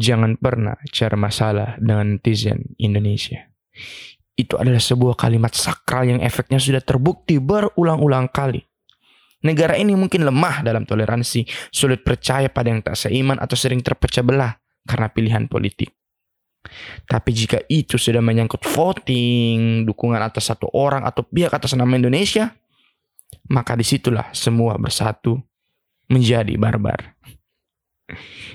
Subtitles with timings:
[0.00, 3.44] Jangan pernah cari masalah dengan netizen Indonesia.
[4.32, 8.64] Itu adalah sebuah kalimat sakral yang efeknya sudah terbukti berulang-ulang kali.
[9.44, 14.24] Negara ini mungkin lemah dalam toleransi, sulit percaya pada yang tak seiman atau sering terpecah
[14.24, 14.56] belah
[14.88, 15.92] karena pilihan politik.
[17.08, 22.52] Tapi jika itu sudah menyangkut voting, dukungan atas satu orang atau pihak atas nama Indonesia,
[23.48, 25.40] maka di situlah semua bersatu
[26.12, 27.16] menjadi barbar.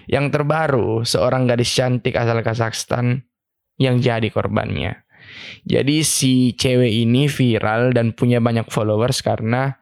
[0.05, 3.25] Yang terbaru, seorang gadis cantik asal Kazakhstan
[3.79, 5.03] yang jadi korbannya.
[5.65, 9.73] Jadi si cewek ini viral dan punya banyak followers karena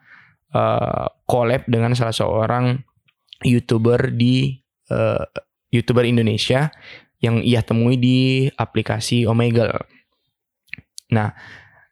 [0.56, 2.80] uh, collab dengan salah seorang
[3.44, 4.56] youtuber di
[4.90, 5.28] uh,
[5.70, 6.72] youtuber Indonesia
[7.20, 9.76] yang ia temui di aplikasi Omegle.
[11.16, 11.32] Nah,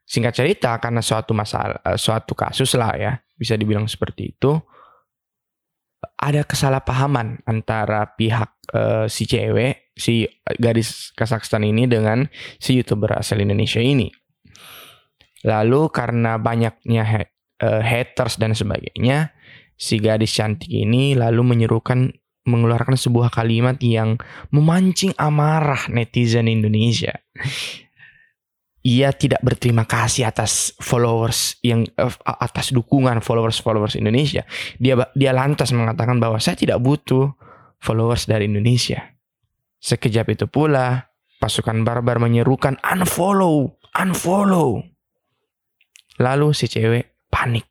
[0.04, 4.60] singkat cerita karena suatu masalah, eh, suatu kasus lah ya, bisa dibilang seperti itu,
[6.18, 10.26] ada kesalahpahaman antara pihak uh, si cewek, si
[10.58, 12.26] gadis Kazakhstan ini dengan
[12.58, 14.10] si youtuber asal Indonesia ini.
[15.46, 17.26] Lalu karena banyaknya
[17.62, 19.34] uh, haters dan sebagainya,
[19.78, 22.14] si gadis cantik ini lalu menyerukan
[22.46, 24.18] mengeluarkan sebuah kalimat yang
[24.50, 27.14] memancing amarah netizen Indonesia.
[28.82, 34.42] Ia tidak berterima kasih atas followers yang uh, atas dukungan followers-followers Indonesia.
[34.82, 37.30] Dia dia lantas mengatakan bahwa saya tidak butuh
[37.78, 39.06] followers dari Indonesia.
[39.82, 44.82] Sekejap itu pula pasukan barbar menyerukan unfollow, unfollow.
[46.18, 47.66] Lalu si cewek panik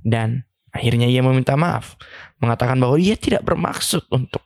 [0.00, 2.00] dan Akhirnya ia meminta maaf,
[2.40, 4.40] mengatakan bahwa dia tidak bermaksud untuk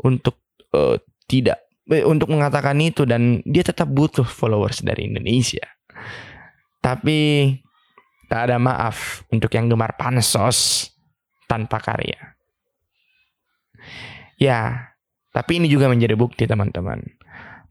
[0.00, 0.40] untuk
[0.72, 0.96] uh,
[1.28, 5.64] tidak eh, untuk mengatakan itu dan dia tetap butuh followers dari Indonesia.
[6.84, 7.50] Tapi
[8.28, 10.92] tak ada maaf untuk yang gemar pansos
[11.48, 12.36] tanpa karya.
[14.36, 14.92] Ya,
[15.32, 17.02] tapi ini juga menjadi bukti teman-teman.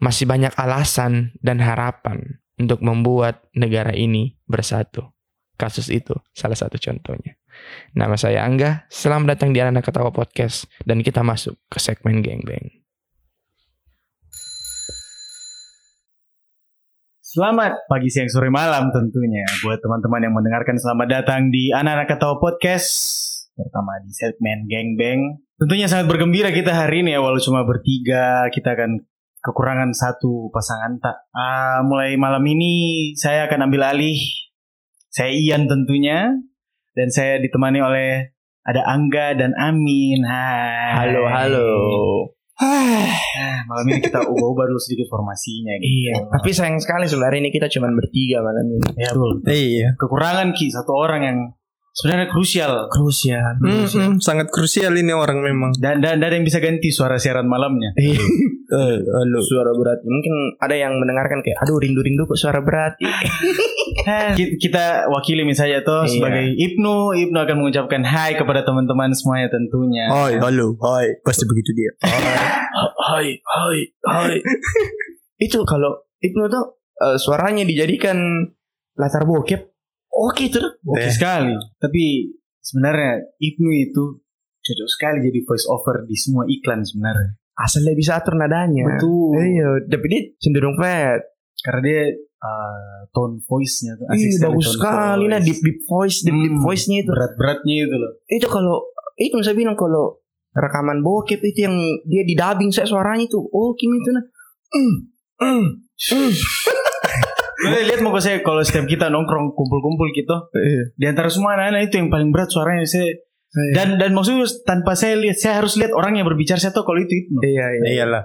[0.02, 5.14] Masih banyak alasan dan harapan untuk membuat negara ini bersatu.
[5.58, 7.38] Kasus itu salah satu contohnya.
[7.98, 12.87] Nama saya Angga, selamat datang di Anak Ketawa Podcast dan kita masuk ke segmen Gengbeng.
[17.38, 22.42] Selamat pagi, siang, sore, malam tentunya buat teman-teman yang mendengarkan selamat datang di Anak-anak Ketawa
[22.42, 22.90] Podcast
[23.54, 25.46] pertama di segmen Gengbeng.
[25.62, 29.06] Tentunya sangat bergembira kita hari ini ya walau cuma bertiga kita akan
[29.38, 31.30] kekurangan satu pasangan tak.
[31.30, 34.18] Uh, mulai malam ini saya akan ambil alih.
[35.14, 36.34] Saya Ian tentunya
[36.98, 38.34] dan saya ditemani oleh
[38.66, 40.26] ada Angga dan Amin.
[40.26, 41.06] Hai.
[41.06, 41.70] Halo, halo.
[42.58, 45.86] Nah, malam ini kita ubah-ubah dulu sedikit formasinya gitu.
[45.86, 48.90] Iya, tapi sayang sekali sebenarnya ini kita cuma bertiga malam ini.
[48.98, 49.46] Ya, betul.
[49.46, 49.88] Iya.
[49.94, 51.38] Kekurangan Ki satu orang yang
[51.98, 52.74] sebenarnya krusial.
[52.94, 53.58] Krusial.
[53.58, 55.74] Mm-hmm, sangat krusial ini orang memang.
[55.82, 57.98] Dan dan ada yang bisa ganti suara siaran malamnya.
[58.78, 59.40] uh, halo.
[59.42, 60.06] Suara berat.
[60.06, 62.94] Mungkin ada yang mendengarkan kayak aduh rindu-rindu kok suara berat.
[64.64, 66.12] kita wakili misalnya tuh iya.
[66.14, 70.08] sebagai Ibnu, Ibnu akan mengucapkan hai kepada teman-teman semuanya tentunya.
[70.08, 71.18] Hai, halo, hai.
[71.26, 71.92] Pasti begitu dia.
[73.08, 74.36] Hai, hai, hai.
[75.40, 78.20] Itu kalau Ibnu tuh uh, suaranya dijadikan
[79.00, 79.77] latar bokep
[80.18, 81.14] oke tuh oke eh.
[81.14, 81.54] sekali.
[81.78, 84.04] Tapi sebenarnya Ibnu itu
[84.66, 87.38] cocok sekali jadi voice over di semua iklan sebenarnya.
[87.58, 88.98] Asalnya bisa atur nadanya.
[88.98, 89.38] Betul.
[89.38, 91.22] Iya tapi dia cenderung flat.
[91.58, 92.02] Karena dia
[92.42, 95.24] uh, tone voice-nya tuh asik Iya, bagus sekali.
[95.26, 97.12] Nah deep deep voice deep deep hmm, voice-nya itu.
[97.14, 98.12] Berat-beratnya itu loh.
[98.30, 98.78] Itu kalau
[99.18, 100.22] itu saya bilang kalau
[100.54, 104.26] rekaman bokep itu yang dia di dubbing saya suaranya itu oh kimi itu nah.
[104.68, 104.96] Mm,
[105.40, 105.66] mm,
[106.12, 106.32] mm.
[107.66, 110.84] Lihat mau saya kalau setiap kita nongkrong kumpul-kumpul gitu, iya.
[110.94, 113.74] di antara semua anak-anak itu yang paling berat suaranya saya iya.
[113.74, 117.02] dan dan maksudnya tanpa saya lihat saya harus lihat orang yang berbicara saya tahu kalau
[117.02, 117.34] itu itu.
[117.42, 117.84] Iya, iya.
[117.98, 118.24] Iyalah.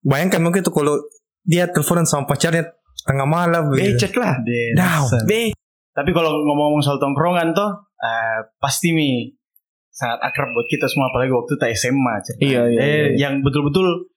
[0.00, 0.96] Bayangkan mungkin itu kalau
[1.44, 2.72] dia teleponan sama pacarnya
[3.04, 4.40] tengah malam becek lah.
[4.76, 5.52] Nah, be.
[5.92, 9.36] Tapi kalau ngomong-ngomong soal tongkrongan tuh uh, pasti nih
[9.90, 12.14] sangat akrab buat kita semua apalagi waktu kita SMA.
[12.40, 13.28] Iya, iya, eh, iya.
[13.28, 14.08] Yang betul-betul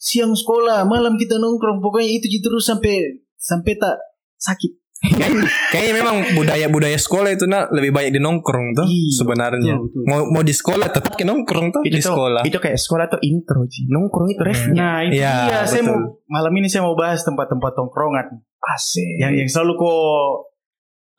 [0.00, 3.98] siang sekolah, malam kita nongkrong, pokoknya itu terus sampai sampai tak
[4.38, 4.78] sakit.
[5.02, 9.74] Kayaknya memang budaya-budaya sekolah itu nak lebih banyak di nongkrong tuh Iyi, sebenarnya.
[9.74, 10.02] Betul, betul.
[10.06, 12.46] Mau mau di sekolah tetap ke nongkrong tuh itu di sekolah.
[12.46, 13.90] Itu kayak sekolah tuh intro sih.
[13.90, 14.78] Nongkrong itu refnya.
[14.78, 15.58] Nah, itu ya, dia.
[15.66, 18.46] Saya mau malam ini saya mau bahas tempat-tempat nongkrongan.
[18.62, 19.18] Asik.
[19.18, 20.51] Yang yang selalu kok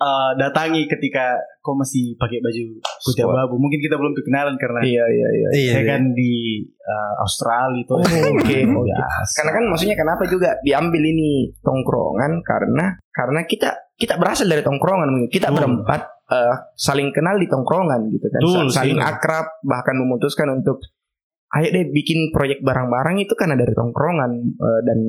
[0.04, 3.56] uh, datangi ketika kau masih pakai baju putih abu-abu.
[3.56, 5.48] Mungkin kita belum kenalan karena iya iya iya.
[5.56, 6.16] Saya iya, kan iya.
[6.16, 6.34] di
[6.84, 7.94] uh, Australia itu.
[7.96, 8.44] Oh, Oke.
[8.44, 8.62] Okay.
[8.74, 9.00] Oh, ya.
[9.40, 15.30] Karena kan maksudnya kenapa juga diambil ini tongkrongan karena karena kita kita berasal dari tongkrongan
[15.30, 15.56] kita hmm.
[15.56, 16.02] berempat
[16.34, 18.40] uh, saling kenal di tongkrongan gitu kan.
[18.44, 19.06] Tuh, saling sih.
[19.06, 20.84] akrab bahkan memutuskan untuk
[21.54, 25.00] ayo deh bikin proyek barang-barang itu karena dari tongkrongan eh, dan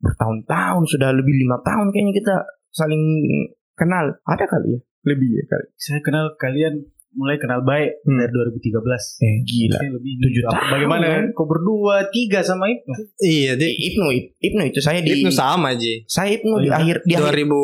[0.00, 2.34] bertahun-tahun sudah lebih lima tahun kayaknya kita
[2.70, 3.02] saling
[3.80, 4.20] kenal.
[4.22, 4.78] Ada kali ya?
[5.02, 5.66] Lebih ya kali.
[5.74, 8.16] Saya kenal kalian mulai kenal baik Hmm.
[8.16, 9.18] dari 2013.
[9.18, 9.76] Eh gila.
[9.76, 11.24] Saya lebih Tujuh tahun, Bagaimana kan?
[11.32, 12.92] kau berdua tiga sama Ibnu?
[13.18, 14.06] Iya, di Ibnu,
[14.38, 16.04] Ibnu itu saya di Ibnu sama Ji.
[16.06, 16.78] saya Ibnu Oh, di iya.
[16.78, 17.58] akhir di akhir 2000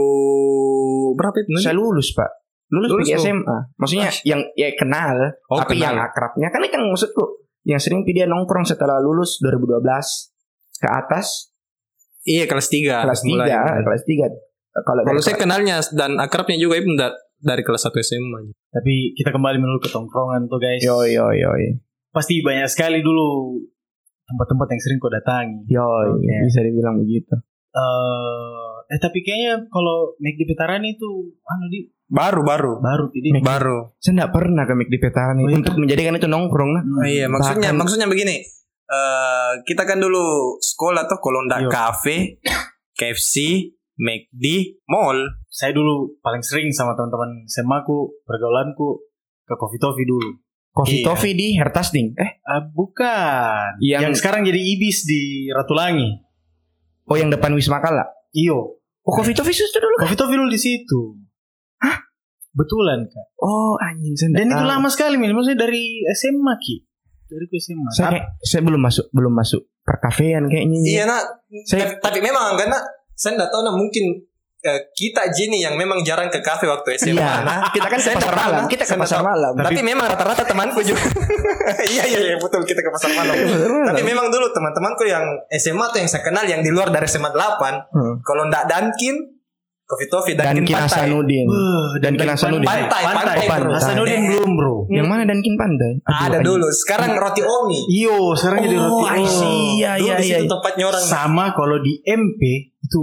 [1.14, 1.56] berapa Ibnu?
[1.58, 2.30] saya lulus pak.
[2.66, 3.18] Lulus, Lulus lu?
[3.22, 3.58] SMA.
[3.78, 5.14] Maksudnya yang ya kenal,
[5.46, 5.94] Oh, tapi kenal.
[5.94, 7.22] yang akrabnya kan kan maksudku
[7.62, 10.34] yang sering dia nongkrong setelah lulus 2012
[10.74, 11.54] ke atas
[12.26, 13.06] Iya, kelas 3.
[13.06, 14.26] kelas 3, kelas 3.
[14.78, 18.40] Kalau Kalau saya kenalnya dan akrabnya juga Ibnu da- dari kelas 1 SMA.
[18.69, 20.81] Tapi kita kembali menurut ke tongkrongan tuh guys.
[20.81, 21.50] yo yo yo
[22.11, 23.56] Pasti banyak sekali dulu
[24.23, 25.64] tempat-tempat yang sering kau datangi.
[25.67, 26.34] yo Oke.
[26.43, 27.32] bisa dibilang begitu.
[27.70, 31.08] Eh, eh tapi kayaknya kalau make di Petarani itu
[31.43, 32.78] anu di Baru, baru.
[32.78, 33.90] baru jadi Baru.
[33.96, 35.56] Saya nggak pernah ke Mik di Petaran Oh, iya.
[35.56, 36.81] untuk menjadikan itu nongkrong nah.
[36.81, 36.96] Hmm.
[36.96, 38.37] Oh, iya, maksudnya Bahkan- maksudnya begini.
[38.87, 40.23] eh kita kan dulu
[40.56, 41.69] sekolah tuh kalau ndak Iya.
[41.69, 42.38] kafe,
[42.94, 43.34] KFC,
[43.96, 44.44] McD,
[44.87, 45.16] mall.
[45.48, 49.00] saya dulu paling sering sama teman-teman SMA ku pergaulanku
[49.43, 50.37] ke Coffee Toffee dulu.
[50.70, 51.06] Coffee Iya.
[51.06, 52.12] Toffee di Hertasding.
[52.12, 53.81] Eh, Ah, bukan.
[53.81, 56.12] Yang- Yang, sekarang jadi Ibis di Ratulangi.
[57.06, 58.04] oh yang depan Wisma Kala.
[58.31, 58.76] Iyo.
[59.00, 59.96] Oh, Coffee Toffee itu dulu.
[59.96, 61.16] Coffee Toffee dulu di situ.
[61.78, 61.96] Hah?
[62.52, 63.26] Betulan kak.
[63.38, 65.31] Oh, anjing nggak Dan itu lama sekali min.
[65.31, 66.76] Maksudnya dari SMA ki.
[67.26, 67.90] Dari SMA.
[67.90, 70.78] Saya, saya belum masuk, belum masuk perkafean kayaknya.
[70.82, 71.22] Iya, nak.
[71.64, 72.76] Saya- Tapi- tapi memang karena
[73.16, 74.04] saya ndak tahu nah mungkin
[74.58, 77.16] eh, kita Jini yang memang jarang ke kafe waktu SMA.
[77.16, 77.32] Iya.
[77.40, 78.58] Nah, Kita kan ke saya pasar malam.
[78.58, 78.66] nah.
[78.66, 79.52] Kita ke pasar malam.
[79.56, 81.00] Tapi memang rata-rata temanku juga.
[81.86, 83.34] iya iya iya betul kita ke pasar malam.
[83.86, 87.30] Tapi memang dulu teman-temanku yang SMA tuh yang saya kenal yang di luar dari SMA
[87.30, 88.14] 8 Hmm.
[88.20, 89.16] kalau ndak Dunkin
[89.86, 90.98] Coffee Toffee Dan Dunkin Kin Pantai.
[90.98, 91.46] Hasanuddin.
[91.96, 92.66] Dan Kin Hasanuddin.
[92.66, 93.70] Pantai, pantai, bro.
[93.70, 94.76] Hasanuddin belum bro.
[94.90, 95.92] Yang mana Dunkin Pantai?
[96.02, 96.66] Aduh, Ada dulu.
[96.74, 97.78] Sekarang roti Omi.
[97.86, 99.14] Iyo, sekarang jadi Oh, roti.
[99.14, 99.62] I see.
[99.78, 100.36] Iya, Dulu iya, di iya.
[100.42, 100.98] situ tempatnya orang.
[101.00, 102.42] Sama kalau di MP
[102.87, 103.00] itu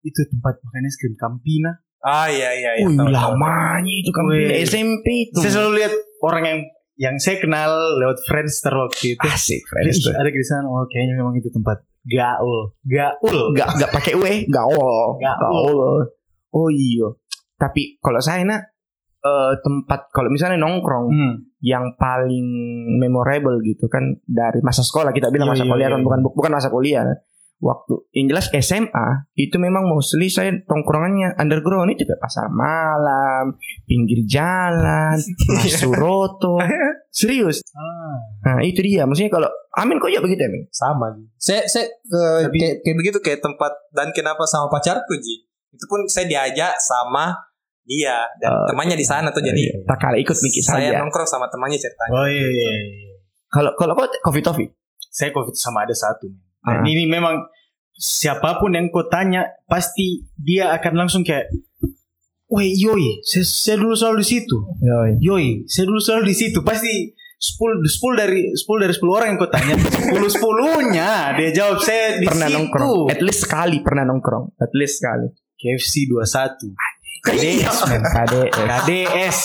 [0.00, 1.76] itu tempat makan es krim Campina.
[2.00, 2.84] Ah iya iya iya.
[2.84, 4.60] Wih, lamanya itu Wih.
[4.64, 5.40] SMP itu.
[5.40, 6.60] Saya selalu lihat orang yang
[6.94, 9.24] yang saya kenal lewat Friendster waktu itu.
[9.24, 10.04] Asik, Ih, Friends.
[10.08, 10.68] ada di sana.
[10.68, 12.76] Oh, kayaknya memang itu tempat gaul.
[12.84, 13.56] Gaul.
[13.56, 15.16] Gak gak pakai W, gaul.
[15.18, 16.06] Gaul.
[16.52, 17.08] Oh iya.
[17.56, 18.62] Tapi kalau saya nak
[19.24, 21.34] eh, tempat kalau misalnya nongkrong Hmm.
[21.64, 22.44] yang paling
[23.00, 25.94] memorable gitu kan dari masa sekolah kita bilang Iya, masa iya, kuliah iya.
[25.96, 27.02] kan bukan bukan masa kuliah.
[27.56, 34.20] Waktu yang jelas SMA itu memang mostly saya tongkrongannya underground itu kayak pasar malam, pinggir
[34.26, 35.16] jalan,
[35.48, 36.60] Masuroto.
[37.08, 37.62] Serius.
[37.72, 38.18] Ah.
[38.44, 39.06] Nah, itu dia.
[39.06, 40.68] Maksudnya kalau Amin kok ya begitu Amin?
[40.68, 41.08] Sama.
[41.34, 41.88] Saya saya
[42.44, 45.46] Tapi- kayak, kayak begitu kayak tempat dan kenapa sama pacarku Ji.
[45.72, 47.32] Itu pun saya diajak sama
[47.82, 51.00] dia dan Oh, temannya di sana tuh jadi tak kalah ikut mikir saya saja.
[51.00, 52.12] nongkrong sama temannya ceritanya.
[52.12, 53.12] Oh iya, iya, iya.
[53.48, 54.68] Kalau kalau kau coffee toffee.
[55.08, 56.26] Saya covid sama ada satu.
[56.64, 56.80] Ah.
[56.80, 57.44] Dan ini memang
[57.94, 61.46] siapa pun yang kau tanya pasti dia akan langsung kayak
[62.44, 64.56] Woi, yoi, saya, saya dulu selalu di situ.
[65.18, 66.62] Yoi, saya dulu selalu di situ.
[66.62, 71.82] Pasti 10 10 dari 10 dari 10 orang yang kau tanya, 10 10-nya dia jawab
[71.82, 72.56] saya di pernah situ.
[72.60, 73.10] nongkrong.
[73.10, 74.54] At least sekali pernah nongkrong.
[74.60, 75.28] At least sekali.
[75.58, 76.22] KFC 21.
[76.70, 76.94] Iya.
[77.24, 78.02] KDS, men.
[78.04, 78.54] KDS.
[78.54, 79.38] KDS.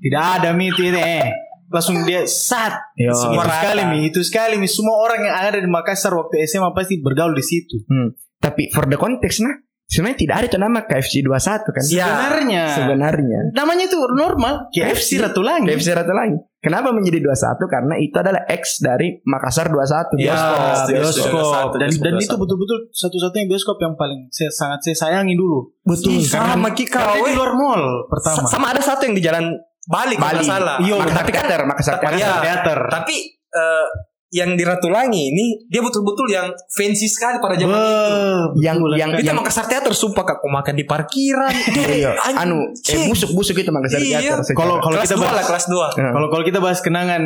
[0.00, 1.28] Tidak ada ini, eh.
[1.68, 2.72] Langsung dia sat.
[2.94, 3.12] Yo.
[3.12, 3.60] Semua Rata.
[3.60, 4.64] sekali mi, itu sekali mi.
[4.64, 7.84] Semua orang yang ada di Makassar waktu SMA pasti bergaul di situ.
[7.84, 8.16] Hmm.
[8.36, 9.52] Tapi for the context nah,
[9.84, 11.28] sebenarnya tidak ada itu nama KFC 21
[11.66, 11.82] kan?
[11.84, 12.06] Iya.
[12.06, 12.62] Sebenarnya.
[12.72, 13.38] Sebenarnya.
[13.52, 14.54] Namanya itu normal.
[14.70, 15.66] KFC Ratulangi.
[15.66, 16.38] KFC Ratu lagi.
[16.58, 17.30] Kenapa menjadi 21?
[17.66, 20.34] Karena itu adalah X dari Makassar 21 Iya.
[20.34, 20.58] bioskop.
[20.58, 21.30] Ya, bioskop.
[21.30, 21.68] bioskop.
[21.70, 25.70] Dan, Bioskop dan dua itu betul-betul satu-satunya bioskop yang paling saya sangat saya sayangi dulu.
[25.82, 26.16] Betul.
[26.16, 26.98] Ih, sama Kika.
[26.98, 27.34] Karena di weh.
[27.34, 28.42] luar mall pertama.
[28.42, 29.54] Sa- Sama ada satu yang di jalan
[29.88, 30.36] balik Bali.
[30.36, 30.76] nggak salah.
[30.78, 32.20] Iya, Makassar tapi kan Theater, Makassar tapi- Theater.
[32.20, 32.44] iya.
[32.44, 32.78] teater.
[32.90, 33.16] tapi
[33.48, 33.86] eh,
[34.30, 37.80] yang di Ratulangi ini dia betul-betul yang fancy sekali pada zaman itu.
[37.80, 39.24] Be- Yang- betul, yang- kan?
[39.24, 41.48] Itu Makassar Teater sumpah kak aku makan di parkiran.
[41.96, 42.12] Iya.
[42.36, 44.18] Anu, eh, busuk-busuk itu Makassar Iya.
[44.22, 44.44] Theater.
[44.44, 45.86] secara- Kalau- kalau kita 2 bahas- lah kelas 2.
[45.96, 47.22] Nah, Kalau kalau kita bahas kenangan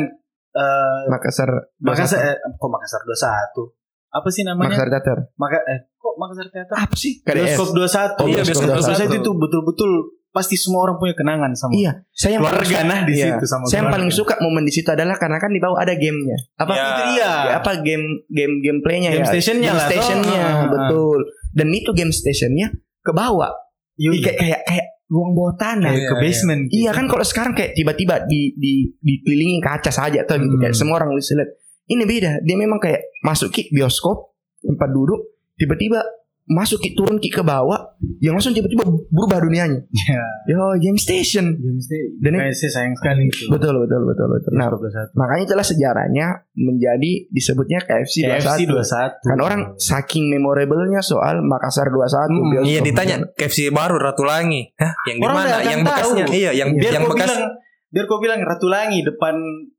[0.53, 3.75] eh Makassar Makassar eh, kok Makassar 21.
[4.09, 4.69] Apa sih namanya?
[4.69, 5.17] Makassar Theater.
[5.35, 6.75] Maka eh kok Makassar Teater?
[6.77, 7.13] Apa sih?
[7.19, 7.35] KDS.
[7.51, 8.15] Bioskop 21.
[8.15, 9.19] Oh, Iya, bioskop bioskop 21 21.
[9.19, 9.91] itu betul-betul
[10.33, 13.25] pasti semua orang punya kenangan sama Iya, saya yang keluarga nah di Iya.
[13.31, 15.93] situ sama Saya yang paling suka momen di situ adalah karena kan di bawah ada
[15.93, 16.37] gamenya.
[16.57, 16.81] Apa Ya.
[16.83, 17.21] itu dia.
[17.21, 19.29] Ya, apa game game gameplaynya Game ya?
[19.29, 19.91] stationnya game lah, toh.
[19.93, 20.65] stationnya Ah, ah.
[20.67, 21.19] betul.
[21.51, 22.67] Dan itu game stationnya
[22.99, 23.53] ke bawah,
[23.95, 24.19] Yoi.
[24.19, 25.85] kayak kayak kayak ruang bawah tanah.
[25.87, 26.61] Kayak ke Iya, basement.
[26.65, 26.73] gitu.
[26.79, 30.61] Iya kan kalau sekarang kayak tiba-tiba di di dikelilingi kaca saja tuh gitu Hmm.
[30.63, 31.53] kayak semua orang bisa lihat.
[31.85, 35.19] Ini beda, dia memang kayak masuk ki bioskop tempat duduk
[35.53, 36.01] tiba-tiba
[36.43, 39.79] masuk ki turun ki ke bawah yang langsung tiba-tiba berubah dunianya.
[39.87, 40.23] Ya.
[40.51, 41.55] Yo game station.
[41.55, 41.79] Dan
[42.35, 43.47] Dan saya sayang sekali itu.
[43.47, 44.51] Betul betul betul betul.
[44.59, 45.15] Nah, 21.
[45.15, 46.27] makanya itulah sejarahnya
[46.59, 49.23] menjadi disebutnya KFC, KFC 21.
[49.23, 49.31] 21.
[49.31, 52.65] Kan orang saking memorable-nya soal Makassar 21 Hmm.
[52.67, 54.75] Iya ditanya KFC baru Ratulangi.
[54.79, 55.59] Hah, yang di Orang mana?
[55.63, 55.87] Yang tahu.
[55.87, 56.25] bekasnya.
[56.29, 57.29] Iya, yang biar yang kau bekas.
[57.31, 57.43] bilang
[57.93, 59.35] biar kau bilang Ratulangi depan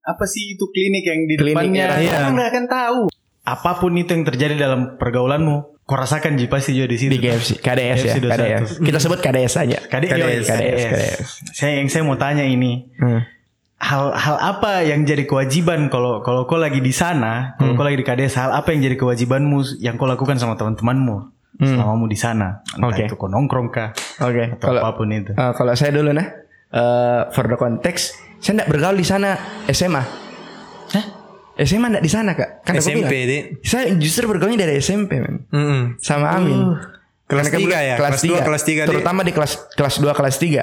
[0.07, 2.15] apa sih itu klinik yang di Klinik depannya iya.
[2.23, 3.01] orang nggak akan tahu
[3.45, 7.21] apa pun itu yang terjadi dalam pergaulanmu kau rasakan Ji pasti juga di situ di
[7.21, 8.33] KFC, KDS ya, KFC 21.
[8.33, 8.69] KDS.
[8.81, 9.79] Kita sebut KDS aja.
[9.83, 11.19] KDS, KDS, KDS, KDS.
[11.53, 13.21] saya yang saya mau tanya ini Hmm.
[13.77, 17.97] hal hal apa yang jadi kewajiban kalau kalau kau lagi di sana kalau kau lagi
[17.97, 21.71] di KDS hal apa yang jadi kewajibanmu yang kau lakukan sama teman-temanmu Hmm.
[21.71, 23.05] selamamu di sana entah Oke.
[23.05, 26.27] itu kau nongkrong kah Oke, atau kalau apa pun itu eh, kalau saya dulu nah,
[26.73, 29.39] eh for the context, saya tidak bergaul di sana
[29.69, 30.03] SMA.
[31.57, 32.63] SMA enggak di sana kak?
[32.63, 33.11] Kan aku SMP, bilang.
[33.25, 33.39] Di.
[33.61, 35.47] Saya justru bergaulnya dari SMP men.
[35.49, 35.83] Mm-mm.
[35.97, 36.75] Sama Amin.
[37.25, 37.95] Kelas Karena kebetulan- tiga ya?
[37.95, 38.45] Kelas Kelas dua, 3.
[38.45, 38.89] kelas tiga, Di.
[38.91, 40.63] Terutama di kelas kelas 2 kelas 3.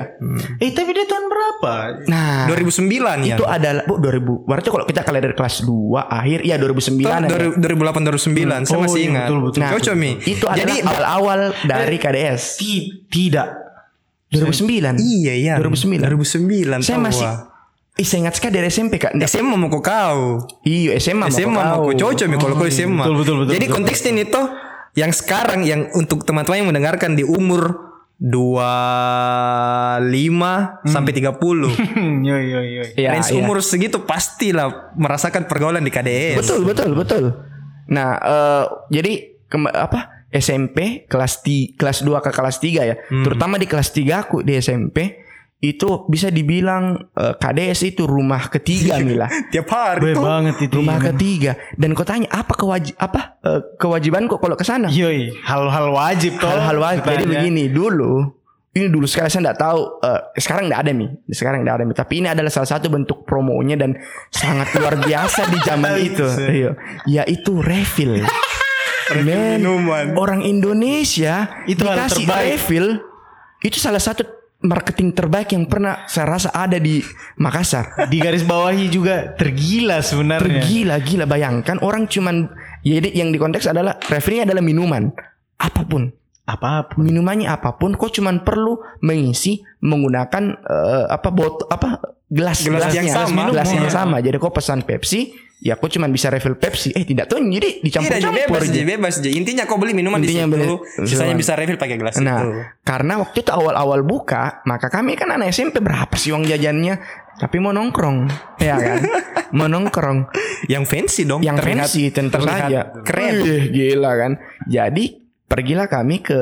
[0.60, 1.74] eh tapi dia tahun berapa
[2.05, 3.33] Nah, 2009 ya.
[3.33, 4.45] itu adalah Bu 2000.
[4.45, 7.36] Berarti kalau kita kalau dari kelas 2 akhir ya 2009 Tahun ada.
[7.57, 9.25] 2008 2009 saya Oh, masih iya, ingat.
[9.25, 9.60] betul, betul.
[9.60, 10.12] Nah, Cocok Mi.
[10.21, 12.41] Itu adalah Jadi awal-awal dari KDS.
[12.55, 13.48] Ti- tidak
[14.29, 14.95] 2009.
[14.98, 15.98] iya iya 2009.
[16.05, 17.25] 2009 Saya masih.
[17.93, 19.12] Ih, saya ingat sekali dari SMP kak.
[19.12, 20.17] Nggak- SMA mau kau kau.
[20.62, 21.83] Iya SMA mau SMA mau kau.
[21.86, 23.00] kau cocok mi kalau kau SMA.
[23.00, 23.75] betul, betul, betul, Jadi betul.
[23.75, 24.45] konteksnya ini tuh
[24.93, 27.89] yang sekarang yang untuk teman-teman yang mendengarkan di umur
[28.21, 31.69] 25 sampai 30.
[32.21, 33.38] yo yo yo Iya, Range iya.
[33.38, 36.38] umur segitu pastilah merasakan pergaulan di KDS.
[36.38, 37.24] Betul betul betul.
[37.88, 39.12] Nah eh, jadi
[39.74, 42.95] apa SMP kelas ti, kelas 2 ke kelas 3 ya.
[43.01, 43.21] Hmm.
[43.21, 45.17] Terutama di kelas 3 aku di SMP
[45.61, 49.29] itu bisa dibilang eh, KDS itu rumah ketiga Mila.
[49.53, 50.25] Tiap hari Baik tuh.
[50.25, 54.89] banget itu rumah ketiga dan kau tanya apa kewajib apa eh, kewajibanku kalau ke sana?
[54.89, 56.49] Yoi, hal-hal wajib toh.
[56.49, 57.05] hal-hal wajib.
[57.05, 57.45] Jadi katanya.
[57.45, 58.25] begini dulu,
[58.73, 59.79] ini dulu sekali saya tidak tahu.
[60.01, 61.93] eh, sekarang tidak ada mi, sekarang tidak ada mi.
[61.93, 63.93] Tapi ini adalah salah satu bentuk promonya dan
[64.33, 66.25] sangat luar biasa di zaman itu.
[66.41, 66.71] Iya,
[67.05, 68.17] yaitu refill.
[69.11, 70.15] Men, minuman.
[70.15, 73.03] orang Indonesia Itu dikasih refill
[73.59, 74.23] itu salah satu
[74.61, 77.01] marketing terbaik yang pernah saya rasa ada di
[77.41, 78.07] Makassar.
[78.07, 80.61] Di garis bawahi juga tergila sebenarnya.
[80.61, 82.45] Tergila gila bayangkan orang cuman
[82.85, 85.09] ya, jadi yang di konteks adalah refillnya adalah minuman
[85.61, 86.09] apa pun
[86.43, 86.89] Apa?
[86.98, 93.07] minumannya apa pun kok cuman perlu mengisi menggunakan eh, apa bot apa gelas Gelas yang
[93.07, 93.48] sama.
[93.48, 93.93] gelas yang Minum.
[93.93, 97.79] sama jadi kok pesan Pepsi ya kok cuman bisa refill Pepsi eh tidak tuh jadi
[97.79, 99.29] dicampur Tidak, Ji, campur bebas, Ji, bebas, Ji.
[99.31, 102.50] Intinya kau beli minuman Intinya di situ, beli- sisanya bisa refill pakai gelas Nah, itu.
[102.81, 106.98] karena waktu itu awal-awal buka, maka kami kan anak SMP berapa sih uang jajannya?
[107.38, 108.25] Tapi mau nongkrong,
[108.60, 109.00] ya kan?
[109.51, 110.33] mau nongkrong.
[110.65, 111.41] Yang fancy dong.
[111.41, 113.36] yang terlihat- fancy tentu terlihat saja Keren.
[113.69, 114.31] Gila kan
[114.65, 115.20] jadi
[115.51, 116.39] pergilah kami ke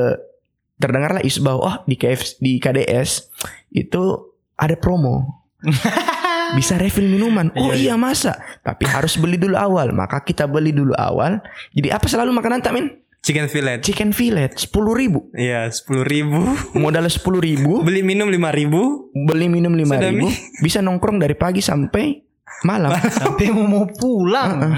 [0.78, 3.26] terdengarlah isu bahwa oh di KF di KDS
[3.74, 5.42] itu ada promo.
[6.58, 7.50] Bisa refill minuman.
[7.54, 8.38] Oh iya masa?
[8.62, 9.94] Tapi harus beli dulu awal.
[9.94, 11.38] Maka kita beli dulu awal.
[11.74, 12.86] Jadi apa selalu makanan tak min
[13.20, 13.84] Chicken fillet.
[13.84, 14.48] chicken fillet.
[14.56, 15.28] Sepuluh ribu.
[15.36, 16.40] Iya, sepuluh ribu.
[16.72, 17.78] modal sepuluh ribu.
[17.86, 19.12] Beli minum lima ribu.
[19.12, 20.32] beli minum lima ribu.
[20.64, 22.16] bisa nongkrong dari pagi sampai
[22.64, 22.96] malam.
[23.20, 24.72] Sampai mau mau pulang.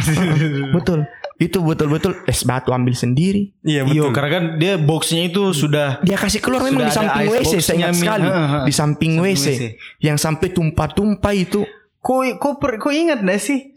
[0.75, 1.07] betul
[1.42, 4.11] itu betul-betul es batu ambil sendiri Iya Iya, betul.
[4.12, 7.94] karena kan dia boxnya itu sudah Dia kasih keluar memang di samping WC, saya ingat
[7.94, 8.26] sekali.
[8.26, 8.62] Heeh.
[8.62, 9.62] Di samping Samping WC, WC.
[10.00, 11.64] yang sampai tumpah-tumpah itu.
[11.99, 13.72] Kau kau per, kau ingat gak sih?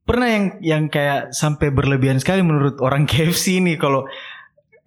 [0.00, 4.08] Pernah yang yang kayak sampai berlebihan sekali menurut orang KFC ini kalau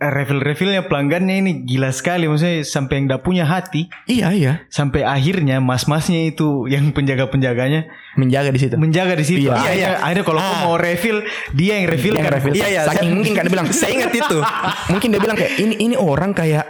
[0.05, 5.59] refill-refillnya pelanggannya ini gila sekali maksudnya sampai yang gak punya hati Iya iya, sampai akhirnya
[5.59, 8.75] mas-masnya itu yang penjaga-penjaganya menjaga di situ.
[8.75, 9.45] menjaga di situ.
[9.45, 9.53] Iya.
[9.53, 9.99] Akhirnya, Iya, iya.
[9.99, 11.17] akhirnya kalau kau mau refill
[11.51, 12.33] dia yang refill Yang kan.
[12.33, 12.53] refill.
[12.53, 14.37] Iya, iya, Saking saya- mungkin kan dia bilang, Saya ingat itu.
[14.91, 16.65] mungkin dia bilang kayak ini ini orang kayak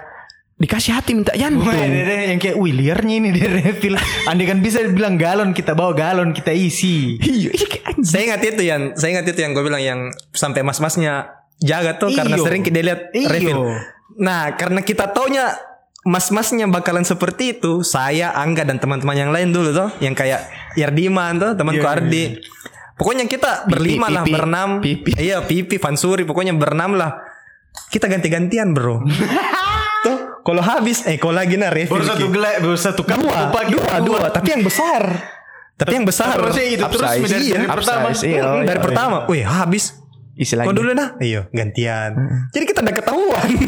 [0.53, 1.65] dikasih hati minta jantung.
[1.65, 3.95] Wah, dia- dia yang kayak wih liarnya ini dia refill.
[4.29, 7.19] Andai kan bisa bilang galon kita bawa galon kita isi.
[7.19, 9.99] Iya, iya saya ingat itu yang saya ingat itu yang gue bilang yang
[10.29, 11.27] sampai mas-masnya
[11.59, 12.43] jaga tuh karena Iyo.
[12.43, 13.27] sering kita lihat Iyo.
[13.27, 13.59] refill.
[14.15, 15.53] Nah, karena kita taunya
[16.03, 20.43] mas-masnya bakalan seperti itu, saya Angga dan teman-teman yang lain dulu tuh yang kayak
[20.73, 22.23] Yardiman tuh, temanku Iya, iya, Ardi.
[22.93, 24.31] Pokoknya kita berlima lah, Pipi.
[24.31, 24.69] berenam.
[24.79, 25.11] Pipi.
[25.17, 27.17] Iya, Pipi, Fansuri, pokoknya berenam lah.
[27.89, 29.01] Kita ganti-gantian, Bro.
[30.05, 31.95] tuh, kalau habis eh kalau lagi nah refill.
[31.95, 33.79] Baru satu gelas, baru satu cup dua, gitu.
[33.79, 35.01] dua, dua, tapi yang besar.
[35.73, 36.37] Tapi yang besar.
[36.37, 38.07] Maksudnya itu terus dari, Iya, dari pertama.
[38.13, 38.41] iya.
[38.43, 39.83] Hmm, Oh, dari iya, pertama, wih habis.
[40.33, 40.65] Isi lagi.
[40.65, 42.11] Kau dulu nah, iya gantian.
[42.49, 43.49] Jadi kita udah ketahuan.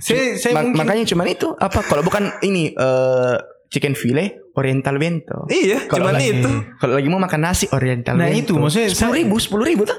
[0.00, 3.36] Saya, saya Ma- mungkin makanya cuman itu apa kalau bukan ini eh
[3.68, 5.46] chicken fillet oriental bento.
[5.46, 6.50] Iya, Kalau cuman lagi- itu.
[6.76, 8.42] Kalau lagi mau makan nasi oriental Nah, bento.
[8.42, 9.94] itu, maksudnya sepuluh ribu, sepuluh ribu tuh.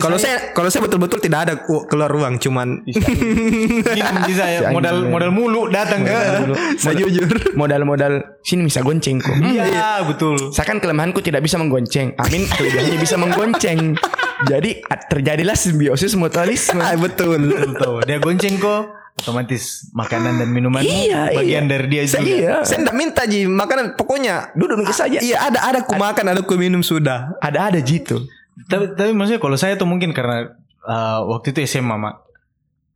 [0.00, 1.54] Kalau saya kalau saya betul-betul tidak ada
[1.84, 6.16] keluar uang, cuman Minum bisa ya Si modal modal mulu datang ke
[6.80, 7.28] saya jujur.
[7.52, 9.36] Modal-modal sini bisa gonceng kok.
[9.36, 10.38] Iya, betul.
[10.48, 12.16] Saya kan kelemahanku tidak bisa menggonceng.
[12.16, 14.00] Amin kelebihannya bisa menggonceng.
[14.44, 16.76] Jadi terjadilah simbiosis mutualisme.
[16.86, 17.40] Ah, betul.
[17.40, 18.04] Betul.
[18.04, 21.70] Dia gonceng kok otomatis makanan dan minuman Iya, bagian iya.
[21.72, 22.20] dari dia juga.
[22.20, 22.54] Iya.
[22.68, 25.18] Saya enggak minta Ji makanan pokoknya Duduk mikir saja.
[25.24, 27.32] Iya ada ada ku makan ada ku minum sudah.
[27.40, 28.28] Ada-ada gitu.
[28.68, 30.52] Tapi tapi maksudnya kalau saya tuh mungkin karena
[30.84, 32.26] uh, waktu itu SMA mak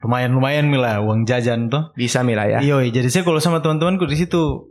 [0.01, 1.93] lumayan lumayan mila uang jajan tuh.
[1.97, 2.61] Bisa Mila ya.
[2.65, 4.69] Iya, jadi saya kalau sama teman-temanku di situ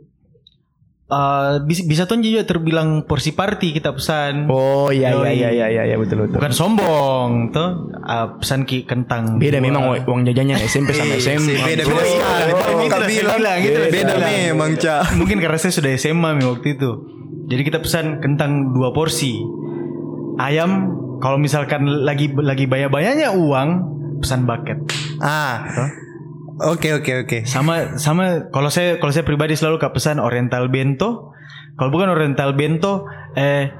[1.10, 4.46] uh, bisa bisa tuh juga terbilang porsi party kita pesan.
[4.46, 5.34] Oh iya iya Yoi.
[5.34, 6.38] iya iya iya, iya betul betul.
[6.38, 9.36] Bukan sombong tuh uh, pesan ki kentang.
[9.36, 9.66] Beda dua.
[9.66, 11.58] memang uang- jajannya SMP sama SMA.
[11.60, 12.52] Beda Oh, beda iya, sekali.
[12.52, 14.32] oh, gitu lah, bilang gitu beda bilang.
[14.48, 15.00] memang cak.
[15.14, 16.90] Mungkin karena saya sudah SMA mi waktu itu.
[17.50, 19.34] Jadi kita pesan kentang dua porsi.
[20.36, 23.68] Ayam kalau misalkan lagi lagi banyak-banyaknya uang
[24.18, 24.78] pesan bucket.
[25.18, 25.66] Ah.
[26.60, 27.38] Oke oke oke.
[27.48, 31.32] Sama sama kalau saya kalau saya pribadi selalu ke pesan oriental bento.
[31.78, 33.72] Kalau bukan oriental bento eh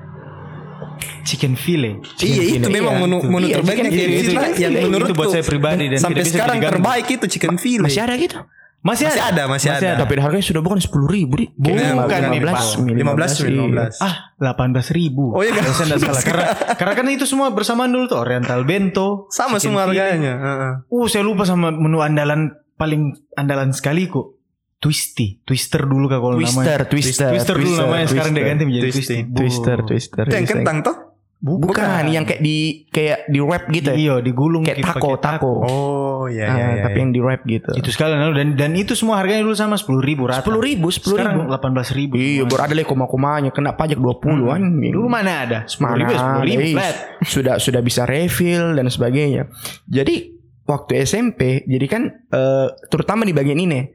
[1.25, 2.01] chicken fillet.
[2.21, 3.03] Iya itu fillet, memang iya.
[3.05, 5.99] menu menu Iya, terbaik chicken KFC chicken lah, yang menurut Itu buat saya pribadi dan
[6.01, 6.75] sampai tidak bisa sekarang diganti.
[6.77, 7.87] terbaik itu chicken fillet.
[7.89, 8.39] Masih ada gitu.
[8.81, 9.91] Masih, Masih ada, masih ada.
[10.01, 11.53] Tapi harganya sudah bukan sepuluh ribu di.
[11.53, 12.81] Bukan, Bukan, Pak.
[12.81, 14.01] 15 15.
[14.01, 15.37] Ah, 18 ribu.
[15.37, 16.23] Oh iya, Kalau saya nggak salah.
[16.25, 16.47] Karena,
[16.81, 18.25] karena kan itu semua bersamaan dulu tuh.
[18.25, 19.29] Oriental bento.
[19.29, 20.33] Sama chicken semua harganya.
[20.33, 20.73] Heeh.
[20.89, 23.03] Uh, saya lupa sama menu andalan paling
[23.37, 24.41] andalan sekali kok.
[24.81, 26.89] Twisty, Twister dulu kak kalau Twister, namanya.
[26.89, 29.01] twister, Twister dulu namanya sekarang dia ganti menjadi Twisty.
[29.05, 29.37] Twisty.
[29.37, 30.25] Twister, twister.
[30.25, 30.57] Itu yang twister.
[30.57, 30.97] kentang toh?
[31.41, 32.57] Bukan, yang kayak di
[32.89, 33.93] kayak di wrap gitu.
[33.93, 33.97] ya.
[33.97, 35.53] Iya, digulung Kayak pakai taco, taco.
[35.65, 36.67] Oh iya Ah, iya.
[36.71, 36.83] iya.
[36.85, 37.73] tapi yang di wrap gitu.
[37.73, 40.41] Itu sekali lalu dan dan itu semua harganya dulu sama sepuluh ribu rata.
[40.41, 41.49] Sepuluh ribu, sepuluh Sekarang ribu.
[41.49, 42.15] delapan belas ribu.
[42.17, 44.61] Iya, baru ada lagi koma-komanya kena pajak 20 kan.
[44.81, 45.59] Dulu mana ada?
[45.65, 46.97] Sepuluh ribu, sepuluh ribu Iya, flat.
[47.23, 49.49] Sudah sudah bisa refill dan sebagainya.
[49.85, 50.40] Jadi
[50.71, 53.91] waktu SMP, jadi kan eh, terutama di bagian ini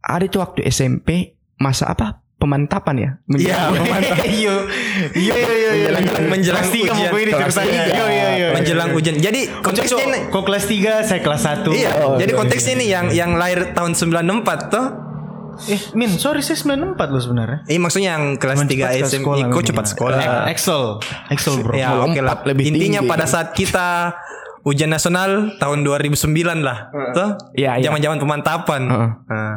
[0.00, 2.22] ada tuh waktu SMP masa apa?
[2.32, 3.10] Pemantapan ya.
[3.28, 4.54] Iya, Menjelang- Iya,
[5.12, 5.90] iya, iya, iya.
[5.92, 6.80] Menjelang menjelang ini
[7.28, 7.68] ceritanya.
[7.68, 7.84] tiga.
[7.92, 8.48] Iya, iya, iya.
[8.50, 9.16] Menjelang ujian.
[9.18, 12.86] Jadi konteksnya ini Kok kelas 3 saya kelas 1 Iya, Oh, jadi iya, konteksnya ini
[12.86, 14.86] yang yang lahir tahun 94 toh.
[15.62, 18.96] Eh Min sorry saya 94 loh sebenarnya Eh maksudnya yang kelas Cuman 3 cepat ke
[19.04, 20.16] SMP sekolah kok cepat sekolah.
[20.16, 20.82] Eh, Excel
[21.28, 22.40] Excel bro Ya oke lah.
[22.46, 23.10] lebih Intinya tinggi.
[23.12, 24.16] pada saat kita
[24.62, 27.30] ujian nasional tahun 2009 lah, toh?
[27.52, 27.84] Iya, iya.
[27.86, 28.82] Zaman-zaman pemantapan.
[28.84, 29.10] Heeh.
[29.26, 29.56] Nah.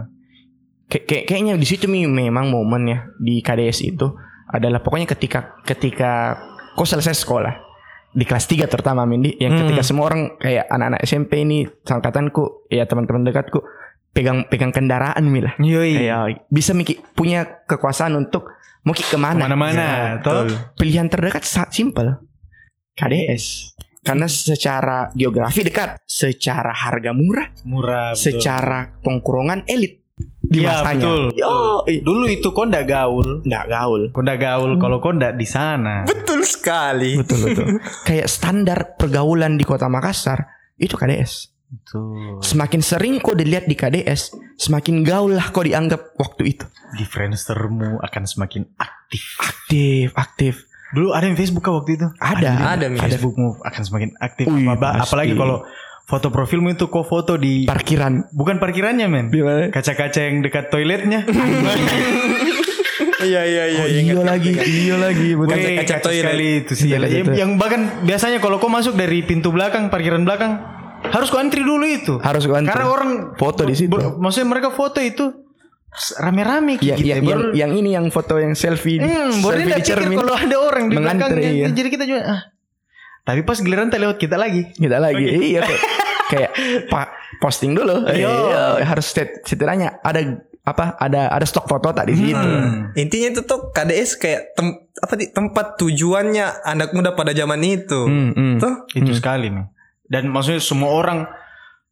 [0.83, 4.13] Kayak kayak- kayaknya di situ memang momen ya di KDS itu
[4.45, 6.37] adalah pokoknya ketika ketika
[6.75, 7.55] kau selesai sekolah
[8.11, 9.65] di kelas 3 terutama Mindi yang Hmm.
[9.65, 13.65] ketika semua orang kayak anak-anak SMP ini angkatanku ya teman-teman dekatku
[14.13, 15.57] pegang pegang kendaraan Mila.
[15.57, 18.53] Yoi Ya, bisa mikir punya kekuasaan untuk
[18.85, 19.49] mau ke mana?
[19.49, 20.45] Mana-mana toh
[20.77, 22.21] Pilihan terdekat sangat simpel.
[22.93, 23.73] KDS.
[24.03, 28.23] Karena secara geografi dekat, secara harga murah, Murah betul.
[28.35, 30.03] secara tongkrongan elit
[30.43, 31.01] di Iya, masanya.
[31.07, 31.21] betul.
[31.33, 31.51] Yo,
[32.03, 34.01] Dulu itu kok ndak gaul nggak gaul.
[34.11, 37.17] Kok ndak gaul Kalau kok ndak di sana Betul sekali.
[37.17, 37.65] Betul betul.
[38.07, 41.49] Kayak standar pergaulan di Kota Makassar itu KDS.
[41.65, 46.65] Betul Semakin sering kau dilihat di KDS, semakin gaul lah kau dianggap waktu itu.
[46.93, 50.53] Di Friendstermu akan semakin aktif Aktif, aktif.
[50.93, 52.07] Dulu ada yang Facebook kah waktu itu?
[52.21, 53.01] Ada, ada, Mi.
[53.01, 55.01] Facebookmu akan semakin aktif pasti.
[55.09, 55.65] Apalagi kalau
[56.05, 58.29] foto profilmu itu kok foto di Parkiran.
[58.29, 59.27] Bukan parkirannya men?
[59.73, 61.25] Kaca-kaca yang dekat toiletnya
[63.23, 63.79] Iya iya iya.
[63.79, 65.29] Oh, iya lagi, iya lagi.
[65.33, 66.23] Wih, kaca kacau toilet.
[66.27, 66.87] sekali itu sih.
[66.91, 70.59] Yang, bahkan biasanya kalau kau masuk dari pintu belakang, parkiran belakang,
[71.07, 72.19] harus kau antri dulu itu.
[72.19, 72.75] Harus gua antri.
[72.75, 73.95] Karena orang Foto di situ.
[74.19, 75.42] maksudnya mereka foto itu
[76.15, 77.05] rame-rame Ya, gitu.
[77.05, 80.17] ya, yang, Baru- yang ini yang foto yang selfie, Hmm, baru selfie di pikir cermin.
[80.17, 81.49] kalau ada orang di belakangnya.
[81.51, 81.65] iya.
[81.69, 82.41] Jadi kita juga ah.
[83.23, 84.67] Tapi pas giliran tak lewat kita lagi.
[84.69, 85.81] Kita lagi, iya kayak,
[86.31, 86.51] kayak
[86.87, 88.03] pak posting dulu.
[88.05, 88.27] Iya.
[88.27, 90.19] Iya, harus set, setidaknya ada
[90.61, 90.95] apa?
[90.97, 92.35] Ada ada stok foto tak di situ.
[92.35, 92.91] Hmm.
[92.93, 98.01] Intinya itu tuh KDS kayak tem, apa di tempat tujuannya anak muda pada zaman itu.
[98.01, 98.55] Hmm, hmm.
[98.57, 98.73] Tuh.
[98.91, 99.71] Itu sekali nih.
[100.03, 101.23] Dan maksudnya semua orang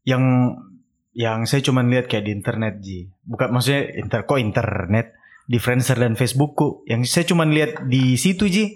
[0.04, 0.24] yang
[1.12, 3.08] yang saya cuman lihat kayak di internet Ji.
[3.32, 5.16] Bukan maksudnya inter kok internet
[5.48, 6.84] di Friendster dan Facebookku.
[6.84, 8.76] Yang saya cuman lihat di situ Ji.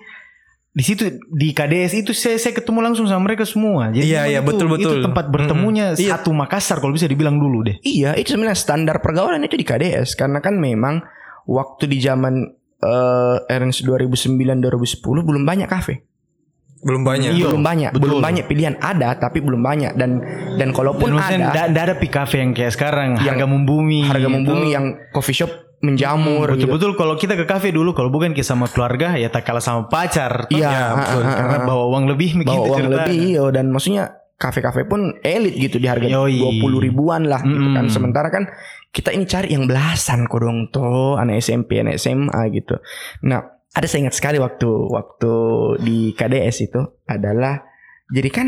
[0.72, 3.92] Di situ di KDS itu saya saya ketemu langsung sama mereka semua.
[3.92, 5.00] Jadi Iya, iya, itu- betul-betul.
[5.00, 6.04] Itu tempat bertemunya Mm-mm.
[6.04, 6.20] Iya.
[6.20, 7.80] satu Makassar kalau bisa dibilang dulu deh.
[7.80, 11.00] Iya, itu sebenarnya standar pergaulan itu di KDS karena kan memang
[11.48, 12.44] waktu di zaman
[12.76, 16.04] eh RNS 2009 2010 belum banyak kafe.
[16.86, 17.34] Belum banyak.
[17.34, 17.50] Iya.
[17.50, 18.02] belum banyak, betul.
[18.06, 20.22] belum banyak pilihan ada tapi belum banyak dan
[20.56, 24.02] dan kalaupun Dan ada nggak ada pi cafe yang kayak sekarang Yang harga membumi.
[24.06, 24.76] harga membumi gitu.
[24.78, 26.66] yang coffee shop menjamur gitu.
[26.66, 29.86] Betul-betul kalau kita ke kafe dulu kalau bukan kita sama keluarga ya tak kalah sama
[29.86, 30.46] pacar.
[30.48, 31.22] Iya, Ya, betul.
[31.22, 31.66] ah, ah, Karena ah.
[31.66, 32.98] bawa uang lebih bawa begitu uang ceritanya.
[33.02, 34.04] lebih iyo dan maksudnya
[34.36, 36.28] kafe-kafe pun elit gitu di harga dua
[36.60, 37.90] puluh ribuan lah gitu kan Mm-mm.
[37.90, 38.52] sementara kan
[38.92, 42.76] kita ini cari yang belasan kok dong tuh anak SMP anak SMA gitu
[43.22, 45.34] nah ada saya ingat sekali waktu waktu
[45.84, 47.60] di KDS itu adalah
[48.08, 48.48] jadi kan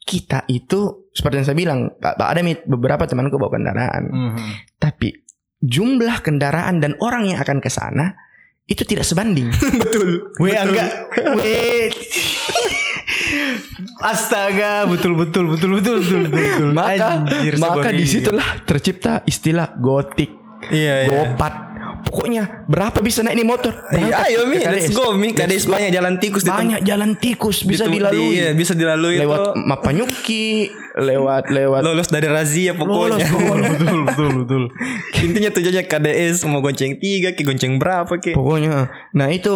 [0.00, 4.48] kita itu seperti yang saya bilang ada beberapa temanku bawa kendaraan Mhm.
[4.76, 5.12] tapi
[5.60, 8.16] jumlah kendaraan dan orang yang akan ke sana
[8.64, 9.52] itu tidak sebanding
[9.84, 10.32] Betul.
[10.40, 10.88] Weh enggak.
[11.36, 11.88] Weh.
[14.00, 16.32] Astaga, betul betul betul betul betul betul.
[16.32, 16.68] betul.
[16.72, 20.32] maka Anjir, maka di situlah tercipta istilah gotik
[20.64, 21.08] Iya, iya.
[22.04, 25.32] Pokoknya berapa bisa naik ini motor Iya, Berangkat ayo Mi, let's go Mi.
[25.32, 29.56] Kades banyak jalan tikus di banyak jalan tikus bisa di- dilalui Iya, bisa dilalui lewat.
[29.58, 33.26] Mapanyuki lewat lewat Lolos dari razia lolos pokoknya.
[33.26, 33.68] pokoknya.
[33.72, 34.62] betul betul betul.
[35.26, 38.30] Intinya tujuannya KDS mau gonceng tiga, ke gonceng berapa ke?
[38.32, 39.50] pokoknya nah itu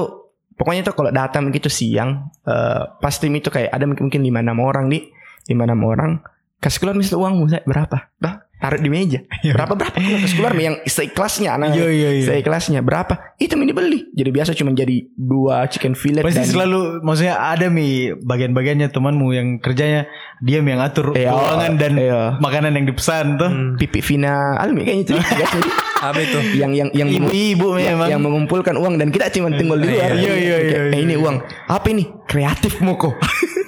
[0.55, 4.59] pokoknya tuh kalau datang gitu siang eh, pasti itu kayak ada mungkin mungkin lima enam
[4.59, 5.07] orang di
[5.47, 6.19] lima enam orang
[6.59, 9.23] kasih keluar misalnya uangmu saya berapa dah taruh di meja
[9.57, 12.27] berapa berapa Kalau kasih keluar yang seikhlasnya anak Iya iya iya.
[12.27, 17.01] seikhlasnya berapa itu mini beli jadi biasa cuma jadi dua chicken fillet Pasti dan selalu
[17.03, 20.11] maksudnya ada mi bagian-bagiannya temanmu yang kerjanya
[20.42, 22.21] dia yang atur Iya, keuangan dan iya.
[22.38, 23.51] makanan yang dipesan tuh.
[23.51, 23.75] Hmm.
[23.81, 25.14] pipi Vina Almi kayaknya itu.
[25.99, 26.39] Apa itu?
[26.55, 28.09] yang yang yang Ibu-ibu yang, memang.
[28.09, 30.11] yang mengumpulkan uang dan kita cuma tinggal di luar.
[30.13, 31.43] Iya, iya, iya, Eh, ini uang.
[31.67, 32.07] Apa ini?
[32.25, 33.15] Kreatif moko.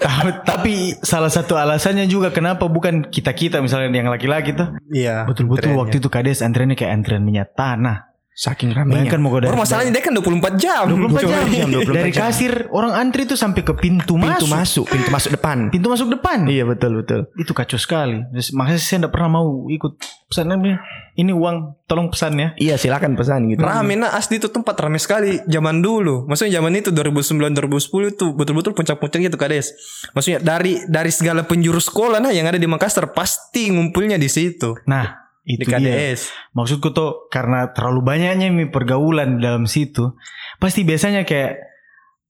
[0.01, 4.73] Ta- Tapi salah satu alasannya juga kenapa bukan kita-kita misalnya yang laki-laki tuh.
[4.89, 5.29] Iya.
[5.29, 8.10] Betul-betul waktu itu kades antreannya kayak antrean minyak tanah.
[8.31, 9.11] Saking ramainya.
[9.11, 10.85] Bayangkan mau dari Baru masalahnya dia kan 24 jam.
[10.87, 11.45] 24 jam.
[11.51, 12.21] jam, 24 Dari jam.
[12.25, 14.49] kasir orang antri tuh sampai ke pintu, pintu masuk.
[14.49, 15.59] masuk, pintu masuk depan.
[15.69, 16.47] Pintu masuk depan.
[16.47, 17.29] Iya betul betul.
[17.37, 18.23] Itu kacau sekali.
[18.33, 19.93] Makanya saya tidak pernah mau ikut
[20.31, 20.79] pesanannya.
[21.21, 22.49] Ini uang, tolong pesan ya.
[22.57, 23.61] Iya silakan pesan gitu.
[23.61, 26.25] Rame nah asli itu tempat rame sekali zaman dulu.
[26.25, 29.75] Maksudnya zaman itu 2009 2010 itu betul-betul puncak-puncaknya itu kades.
[30.17, 34.81] Maksudnya dari dari segala penjuru sekolah nah yang ada di Makassar pasti ngumpulnya di situ.
[34.89, 35.79] Nah, itu Di dia.
[35.81, 36.21] KDS.
[36.53, 40.15] Maksudku tuh karena terlalu banyaknya mi pergaulan dalam situ,
[40.57, 41.69] pasti biasanya kayak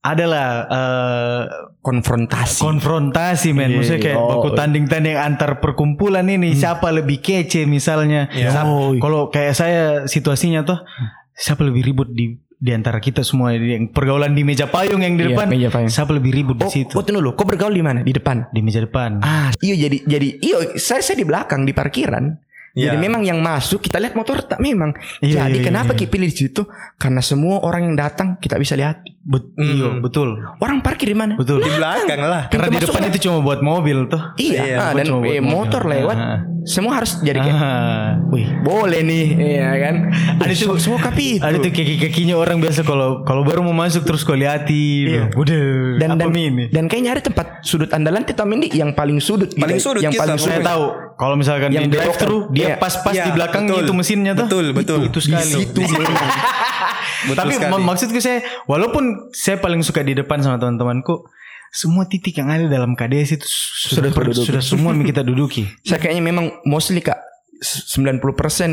[0.00, 1.42] adalah eh,
[1.80, 2.60] Konfrontasi.
[2.60, 3.68] konfrontasi men.
[3.68, 4.28] Iya, Maksudnya kayak oh.
[4.30, 8.28] baku tanding-tanding antar perkumpulan ini siapa lebih kece misalnya.
[8.30, 8.52] Iya.
[8.52, 9.00] Siapa- Oh, iya.
[9.00, 10.80] Kalau kayak saya situasinya tuh
[11.32, 15.24] siapa lebih ribut di di antara kita semua yang pergaulan di meja payung yang di
[15.24, 15.46] Iya, depan.
[15.48, 15.88] meja payung.
[15.88, 16.92] Siapa lebih ribut di Oh, situ?
[16.92, 17.30] oh tunggu dulu.
[17.32, 18.00] Kau bergaul di mana?
[18.00, 18.52] Di depan.
[18.52, 19.20] Di meja depan.
[19.20, 22.24] Ah, iya jadi jadi iyo saya saya di belakang di parkiran.
[22.80, 22.88] Iya.
[22.88, 24.96] Jadi memang yang masuk kita lihat motor tak memang.
[25.20, 25.98] Iya, jadi iya, kenapa iya.
[26.00, 26.62] kita pilih di situ?
[26.96, 29.04] Karena semua orang yang datang kita bisa lihat.
[29.20, 29.68] Bet- Hmm.
[29.68, 30.32] iya, betul.
[30.56, 31.36] Orang parkir di mana?
[31.36, 31.60] Betul.
[31.60, 32.48] Di belakang lah.
[32.48, 34.22] Karena di depan itu cuma buat mobil tuh.
[34.34, 35.52] Iya, Iya, ah, dan cuma buat eh, mobil.
[35.52, 36.16] motor lewat.
[36.16, 36.38] Ah.
[36.60, 38.20] Semua harus jadi kayak, Ah.
[38.28, 39.94] wih, boleh nih, iya kan?
[40.36, 41.42] Ada tuh semua kapi itu.
[41.42, 45.08] Ada tuh kaki-kakinya orang biasa kalau kalau baru mau masuk terus kau liatin.
[45.08, 45.24] Iya.
[45.32, 45.62] Udah.
[45.96, 46.64] dan apa dan, ini?
[46.68, 49.60] dan kayaknya ada tempat sudut andalan kita Mindi yang paling sudut gitu.
[49.60, 50.42] Paling sudut yang kita, paling Bro.
[50.42, 50.84] Saya sudut tahu
[51.16, 52.76] kalau misalkan Yang yang drive thru dia Iya.
[52.76, 53.82] pas-pas Iya, di belakang betul.
[53.82, 54.46] itu mesinnya tuh.
[54.46, 54.98] Betul, betul.
[55.02, 55.44] Itu, itu sekali.
[55.44, 55.80] Di situ.
[57.22, 57.68] Betul Tapi sekali.
[57.70, 61.28] mak- maksudku saya walaupun saya paling suka di depan sama teman-temanku
[61.68, 64.46] semua titik yang ada dalam KDS itu sudah Sudah terduduki.
[64.46, 67.20] sudah semua kita duduki Saya kayaknya memang mostly kak
[67.60, 68.24] 90%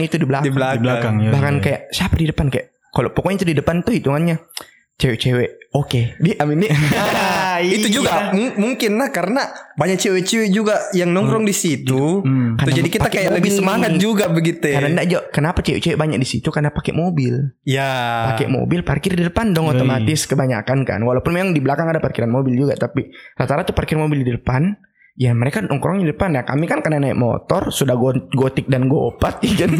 [0.01, 0.43] itu di belakang.
[0.43, 0.73] Di belakang.
[0.73, 1.29] di belakang ya.
[1.29, 4.39] Bahkan kayak siapa di depan kayak kalau pokoknya itu di depan tuh hitungannya
[4.97, 5.49] cewek-cewek.
[5.69, 6.71] Oke, di amin nih.
[7.57, 7.95] Ah, itu iya.
[7.97, 9.41] juga mung- mungkin nah karena
[9.73, 12.21] banyak cewek-cewek juga yang nongkrong di situ.
[12.21, 12.53] Hmm.
[12.53, 13.99] Tuh, jadi kita kayak lebih semangat nih.
[13.99, 14.69] juga begitu.
[14.69, 16.53] Karena enggak Jo, kenapa cewek-cewek banyak di situ?
[16.53, 17.33] Karena pakai mobil.
[17.65, 17.89] ya.
[18.29, 21.01] Pakai mobil parkir di depan dong otomatis kebanyakan kan.
[21.01, 24.69] Walaupun memang di belakang ada parkiran mobil juga, tapi rata-rata parkir mobil di depan.
[25.17, 26.41] Ya mereka nongkrong di depan ya.
[26.41, 29.73] Kami kan karena naik motor sudah go- gotik dan gopat ya kan.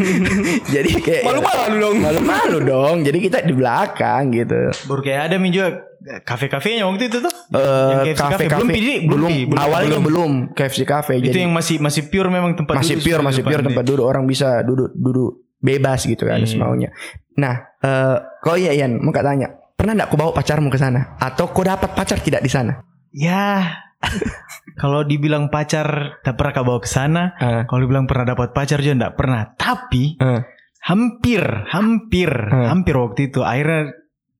[0.66, 1.96] Jadi kayak Malu-malu dong.
[2.00, 2.96] Malu-malu dong.
[3.00, 4.74] Jadi kita di belakang gitu.
[4.84, 5.78] baru kayak ada mi juga
[6.20, 7.30] kafe-kafenya waktu itu tuh.
[7.50, 8.94] Eh Yang KFC kafe kafe Belum, Pidi?
[9.00, 10.04] Belum, belum, awalnya belum.
[10.04, 13.42] belum, KFC cafe itu jadi yang masih masih pure memang tempat masih duduk pure masih
[13.42, 13.66] pure nih.
[13.70, 16.46] tempat duduk orang bisa duduk duduk bebas gitu kan Iya.
[16.48, 16.90] semaunya.
[17.36, 21.14] Nah, eh kau iya Yan, mau kak tanya, pernah nggak kau bawa pacarmu ke sana?
[21.16, 22.82] Atau kau dapat pacar tidak di sana?
[23.10, 23.78] Ya.
[24.78, 27.34] kalau dibilang pacar tak pernah kau bawa ke sana.
[27.36, 27.62] Ah.
[27.64, 29.42] Kalau dibilang pernah dapat pacar juga enggak pernah.
[29.50, 30.40] Tapi Eh,
[30.80, 32.66] hampir, hampir, Hmm.
[32.70, 33.42] hampir waktu itu.
[33.42, 33.92] Akhirnya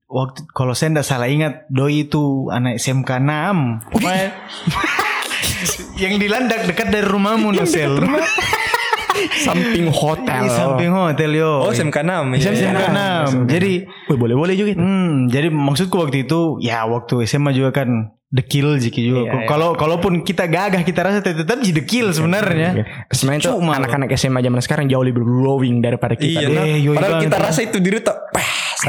[0.07, 3.83] waktu kalau saya enggak salah ingat doi itu anak SMK 6.
[3.89, 4.33] Pokoknya-
[6.01, 7.99] yang di landak dekat dari rumahmu Nosel.
[9.39, 10.43] Samping hotel.
[10.43, 11.63] Di samping hotel yo.
[11.63, 13.25] Oh SMK 6 SMK iya.
[13.27, 13.47] 6.
[13.47, 13.71] Jadi
[14.07, 14.79] Wih, boleh-boleh juga itu.
[14.79, 17.89] Hmm, jadi maksudku waktu itu ya waktu SMA juga kan
[18.29, 19.25] dekil jiki juga.
[19.25, 19.47] Iya, iya.
[19.49, 22.85] Kalau kalaupun kita gagah kita rasa tetap jadi dekil sebenarnya.
[23.09, 26.45] Sebenarnya tuh anak-anak SMA zaman sekarang jauh lebih glowing daripada kita.
[26.45, 26.65] Iya, Eh, nah.
[26.77, 28.13] yoi padahal kita rasa itu diri tuh,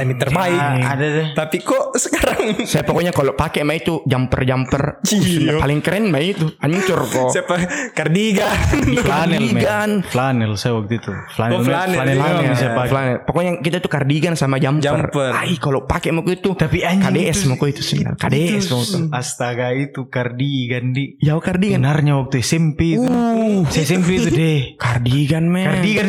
[0.03, 0.57] ini terbaik.
[0.57, 1.27] Ah, ada deh.
[1.33, 5.59] Tapi kok sekarang Saya pokoknya kalau pakai mah itu jumper-jumper Iya.
[5.59, 6.47] paling keren mah itu.
[6.57, 7.29] Hancur kok.
[7.31, 7.55] siapa
[7.93, 8.51] kardigan?
[8.99, 9.41] Flanel.
[9.43, 9.91] Kardigan.
[10.03, 11.13] Flanel saya waktu itu.
[11.31, 11.95] Flanel, Oh, flanel.
[11.95, 12.37] flanel, Flanel.
[12.37, 12.75] memang bisa Iya.
[12.75, 12.91] pakai.
[12.91, 13.17] Flanel.
[13.23, 15.11] Pokoknya kita tuh kardigan sama jumper.
[15.11, 15.31] Jumper.
[15.33, 16.51] Ay, kalau pakai mau itu.
[16.53, 18.19] Tapi anjing KDS itu- mau itu sebenarnya.
[18.19, 18.99] KDS mau itu.
[19.11, 21.17] Astaga itu kardigan di.
[21.19, 21.81] Ya kardigan.
[21.81, 23.05] Benarnya waktu SMP itu.
[23.05, 24.61] Uh, Saya SMP itu deh.
[24.77, 25.67] kardigan men.
[25.67, 26.07] Kardigan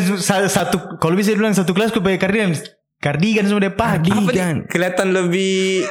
[0.48, 2.54] satu kalau bisa bilang satu kelas pakai kardigan.
[3.02, 3.74] Kardigan semua deh?
[3.74, 4.56] Kardigan.
[4.70, 5.82] Kelihatan lebih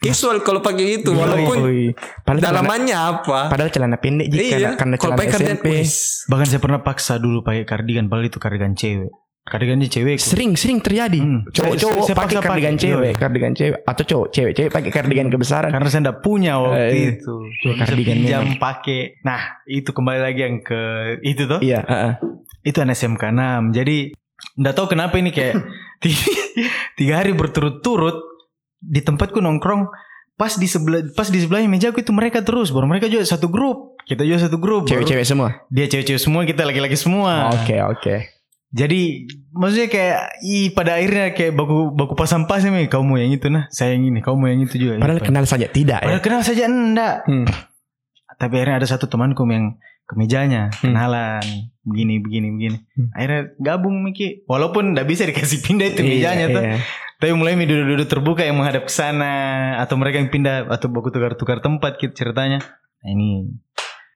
[0.00, 1.92] visual kalau pakai itu walaupun Woi.
[2.20, 3.40] Padahal celana, dalamannya apa?
[3.48, 5.66] padahal celana pendek jika Iya, karena celana pakai kardigan, SMP.
[6.24, 9.08] Bahkan saya pernah paksa dulu pakai kardigan, padahal itu kardigan cewek.
[9.44, 10.16] Kardigannya cewek.
[10.16, 11.20] Sering sering terjadi.
[11.20, 11.44] Hmm.
[11.46, 12.82] Cowok-cowok Saya- saya pakai paksa kardigan pakai.
[12.82, 13.18] cewek, Iya.
[13.18, 15.68] kardigan cewek atau cowok cewek-cewek pakai kardigan kebesaran.
[15.68, 17.34] Karena saya enggak punya waktu Eh, itu.
[17.74, 19.20] kardigan jam pakai.
[19.20, 20.80] Nah, itu kembali lagi yang ke
[21.20, 21.60] itu tuh.
[21.60, 22.12] Iya, heeh.
[22.62, 23.68] Itu anak SMK 6.
[23.70, 24.16] Jadi
[24.54, 25.60] enggak tahu kenapa ini kayak
[26.98, 28.20] tiga, hari berturut-turut
[28.78, 29.88] di tempatku nongkrong
[30.34, 33.94] pas di sebelah pas di sebelahnya mejaku itu mereka terus baru mereka juga satu grup
[34.04, 35.62] kita juga satu grup Cewek-cewek semua.
[35.70, 38.16] dia cewek-cewek semua kita laki-laki semua Oke, oke.
[38.74, 43.30] Jadi maksudnya kayak i pada akhirnya kayak baku baku pasang pas nih kau mau yang
[43.30, 44.98] itu nah saya yang ini kau mau yang itu juga.
[44.98, 46.06] Padahal Iya, kenal saja tidak ya.
[46.10, 47.14] Padahal kenal saja enggak.
[47.22, 47.46] Hmm.
[48.36, 50.92] Tapi akhirnya ada satu temanku yang ke mejanya Hmm.
[50.92, 51.44] kenalan
[51.80, 52.78] begini begini begini.
[52.92, 53.08] Hmm.
[53.12, 54.44] Akhirnya gabung Miki.
[54.44, 56.62] Walaupun enggak bisa dikasih pindah itu mejanya Iya, tuh.
[56.62, 56.76] iya.
[57.14, 59.32] Tapi mulai mi duduk-duduk terbuka yang menghadap ke sana
[59.80, 62.60] atau mereka yang pindah atau baku tukar-tukar tempat gitu ceritanya.
[63.00, 63.48] Nah, ini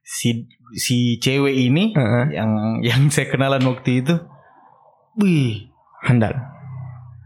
[0.02, 2.24] si si cewek ini Heeh.
[2.36, 2.50] yang
[2.84, 4.14] yang saya kenalan waktu itu.
[5.16, 5.72] Wih,
[6.04, 6.36] Handal.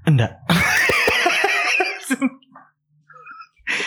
[0.04, 0.38] enggak.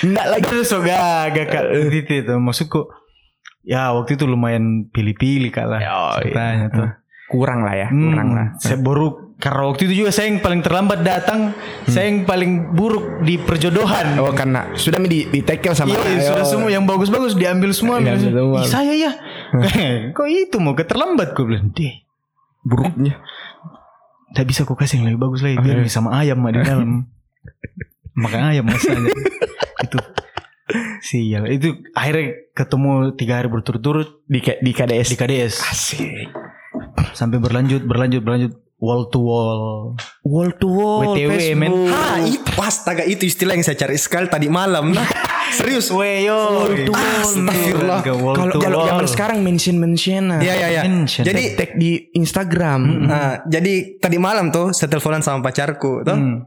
[0.03, 0.43] Enggak lagi.
[0.45, 2.33] Itu so gagak kak Itu itu.
[2.35, 2.89] Maksudku
[3.65, 5.81] Ya waktu itu lumayan pilih-pilih kak lah.
[5.89, 6.89] Oh, Ceritanya tuh.
[7.25, 8.47] Kurang lah ya, Hmm, kurang lah.
[8.61, 11.51] Saya baru Karena waktu itu juga saya yang paling terlambat datang
[11.83, 14.15] Saya yang paling buruk di perjodohan.
[14.21, 17.99] Oh karena sudah di, di tackle sama Iya sudah semua yang bagus-bagus diambil semua.
[17.99, 18.15] "Ih,
[18.63, 19.11] Saya ya.
[20.15, 21.33] Kok itu mau keterlambat?
[21.33, 22.05] Gue bilang Deh.
[22.61, 23.17] Buruknya.
[24.31, 27.07] Tak bisa kau kasih yang lebih bagus lagi Biar sama ayam mah di dalam.
[28.23, 29.11] Makan ayam masalahnya
[29.85, 29.97] Itu
[30.99, 35.07] Sial Itu akhirnya ketemu tiga hari berturut-turut Di K- di KDS.
[35.07, 36.01] di KDS Asik.
[37.11, 40.99] sampai berlanjut berlanjut berlanjut wall to wall Wall to wall.
[41.07, 41.55] WTW, Facebook.
[41.55, 41.71] men.
[41.87, 44.91] Ah, itu astaga itu istilah yang saya cari sekali tadi malam.
[44.91, 45.07] Nah,
[45.55, 45.87] serius.
[45.87, 46.67] Weyo.
[46.91, 48.03] Astagfirullah.
[48.03, 50.81] Kalau kalau zaman sekarang mention mention Iya iya iya.
[50.83, 51.23] Mention.
[51.23, 52.81] Jadi tag di Instagram.
[53.05, 56.11] nah, jadi tadi malam tuh saya teleponan sama pacarku tuh.
[56.11, 56.43] Hmm.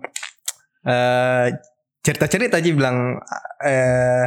[0.81, 1.46] eh
[2.09, 3.21] cerita-cerita aja bilang
[3.61, 4.25] eh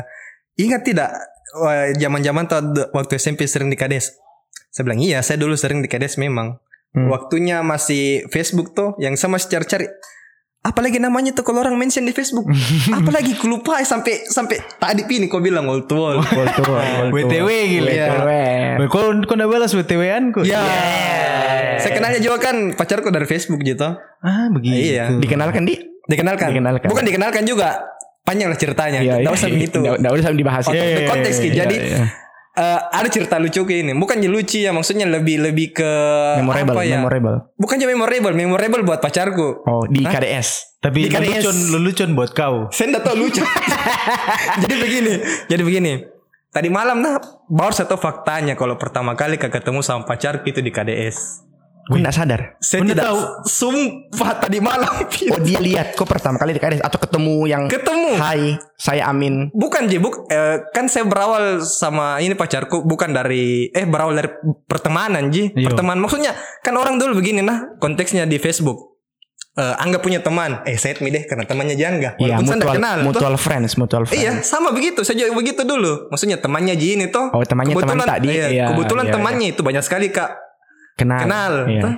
[0.62, 1.10] ingat tidak
[1.58, 2.46] wah, zaman-zaman
[2.94, 4.22] waktu SMP sering di kades.
[4.70, 6.62] Saya bilang iya, saya dulu sering di kades memang.
[6.94, 7.10] Hmm.
[7.10, 9.89] Waktunya masih Facebook tuh yang sama cari-cari
[10.62, 12.46] apalagi namanya tuh kalau orang mention di Facebook.
[13.02, 16.22] apalagi ku lupa eh, sampai sampai tadi pini kau bilang wall to wall.
[16.22, 17.10] Wall to wall.
[17.10, 18.08] WTW gila Iya.
[18.13, 18.30] WTW.
[18.78, 20.46] Weh, Kau kau udah balas WTW-an ku?
[20.46, 20.62] Ya.
[21.82, 23.98] Saya kenalnya juga kan pacarku dari Facebook gitu.
[24.22, 24.94] Ah begitu.
[24.94, 25.17] Iya.
[25.17, 26.48] Dikenalkan di Dikenalkan.
[26.54, 26.88] Dikenalkan.
[26.88, 27.70] Bukan dikenalkan juga.
[28.22, 29.00] Panjang lah ceritanya.
[29.02, 29.30] Iya, iya.
[29.34, 29.78] usah begitu.
[29.82, 30.64] Nggak nggak usah dibahas.
[30.66, 31.54] Out of the Iya, context iya, gitu.
[31.54, 32.02] iya, Jadi iya.
[32.54, 33.92] eh, ada cerita lucu kayak ini.
[33.98, 35.92] Bukan lucu ya, maksudnya lebih lebih ke
[36.38, 37.02] Memorable, apa ya?
[37.02, 37.38] memorable.
[37.58, 39.66] Bukan aja memorable, memorable buat pacarku.
[39.66, 40.14] Oh, di Hah?
[40.14, 40.78] KDS.
[40.80, 41.42] Tapi Di KDS.
[41.42, 42.70] lelucon lelucon buat kau.
[42.70, 43.42] Saya enggak tahu lucu.
[44.66, 45.14] jadi begini,
[45.50, 45.94] jadi begini.
[46.52, 47.16] Tadi malam nah
[47.48, 51.48] baru saya tahu faktanya kalau pertama kali ketemu sama pacarku itu di KDS.
[51.89, 52.41] Gue nggak sadar.
[52.62, 53.20] Saya tidak tahu?
[53.50, 54.91] sumpah tadi malam
[55.34, 58.12] Oh dia lihat kok pertama kali di KDS atau ketemu yang ketemu.
[58.22, 59.50] Hai, saya Amin.
[59.56, 64.30] Bukan Ji, buk, eh, kan saya berawal sama ini pacarku bukan dari eh berawal dari
[64.70, 65.54] pertemanan Ji.
[65.58, 65.74] Iya.
[65.74, 68.91] Pertemanan maksudnya kan orang dulu begini nah konteksnya di Facebook.
[69.52, 72.15] Eh anggap punya teman, eh set me deh karena temannya Jangga.
[72.15, 73.04] Iya, mutual, kenal.
[73.04, 73.06] toh.
[73.12, 74.24] mutual friends, mutual friends.
[74.24, 75.04] Iya, sama begitu.
[75.04, 76.08] Saya juga begitu dulu.
[76.08, 77.28] Maksudnya temannya Ji ini toh.
[77.36, 78.28] Oh, temannya teman kebetulan, tadi.
[78.32, 80.41] iya, Iya, kebetulan iya, temannya itu banyak sekali Kak
[81.02, 81.20] Kenal.
[81.26, 81.54] kenal.
[81.66, 81.90] Iya.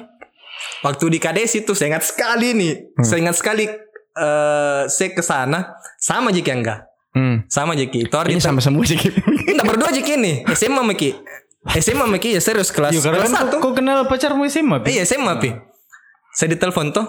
[0.83, 2.73] Waktu di KDS itu saya ingat sekali nih.
[2.95, 3.03] Hmm.
[3.03, 3.65] Saya ingat sekali
[4.13, 6.87] eh saya ke sana sama Jiki enggak?
[7.13, 7.45] Hmm.
[7.51, 8.07] Sama Jiki.
[8.07, 8.97] Itu Ini sama semua sih.
[8.97, 10.47] Enggak berdua aja gini.
[10.55, 11.13] SMA Miki.
[11.79, 13.55] SMA Miki ya serius kelas Iya, karena kelas kan satu.
[13.63, 14.83] kau kenal pacarmu SMA.
[14.83, 15.49] Iya SMA Pi.
[16.35, 17.05] Saya ditelepon tuh.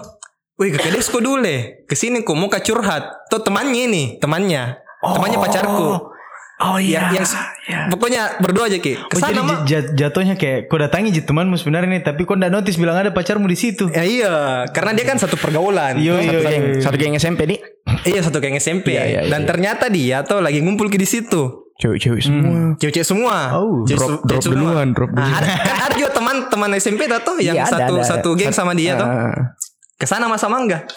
[0.55, 1.43] Wih ke Kedesku dulu
[1.83, 3.27] Ke sini ku mau curhat.
[3.27, 4.03] Tuh temannya ini.
[4.23, 4.79] Temannya.
[5.03, 6.14] Temannya pacarku.
[6.55, 7.19] Oh Yang,
[7.67, 8.95] yang pokoknya berdua aja ki.
[8.95, 9.67] Oh, jadi mah.
[9.67, 12.95] j- j- jatuhnya kayak kau datangi ji temanmu sebenarnya nih, tapi kau ndak notice bilang
[12.95, 13.91] ada pacarmu di situ.
[13.91, 14.33] Ya, iya,
[14.69, 15.99] karena dia kan satu pergaulan.
[15.99, 16.49] Iya, iya, Satu iya.
[16.49, 17.59] geng, satu geng SMP nih.
[18.05, 18.87] Iya satu geng SMP.
[18.89, 19.47] Iya, iya, iya, Dan iya.
[19.47, 21.67] ternyata dia tuh lagi ngumpul ke di situ.
[21.75, 22.79] Cewek-cewek semua.
[22.79, 23.37] Cewek-cewek semua.
[23.53, 24.55] Oh, Cewek drop- drop cewek semua.
[24.71, 25.35] duluan, drop Nah, duluan.
[25.35, 28.07] ada, kan ada juga teman-teman SMP tuh yang Iya, satu ada.
[28.07, 29.03] satu geng sama dia tuh.
[29.03, 29.51] Ah.
[29.93, 30.87] Ke sana masa mangga.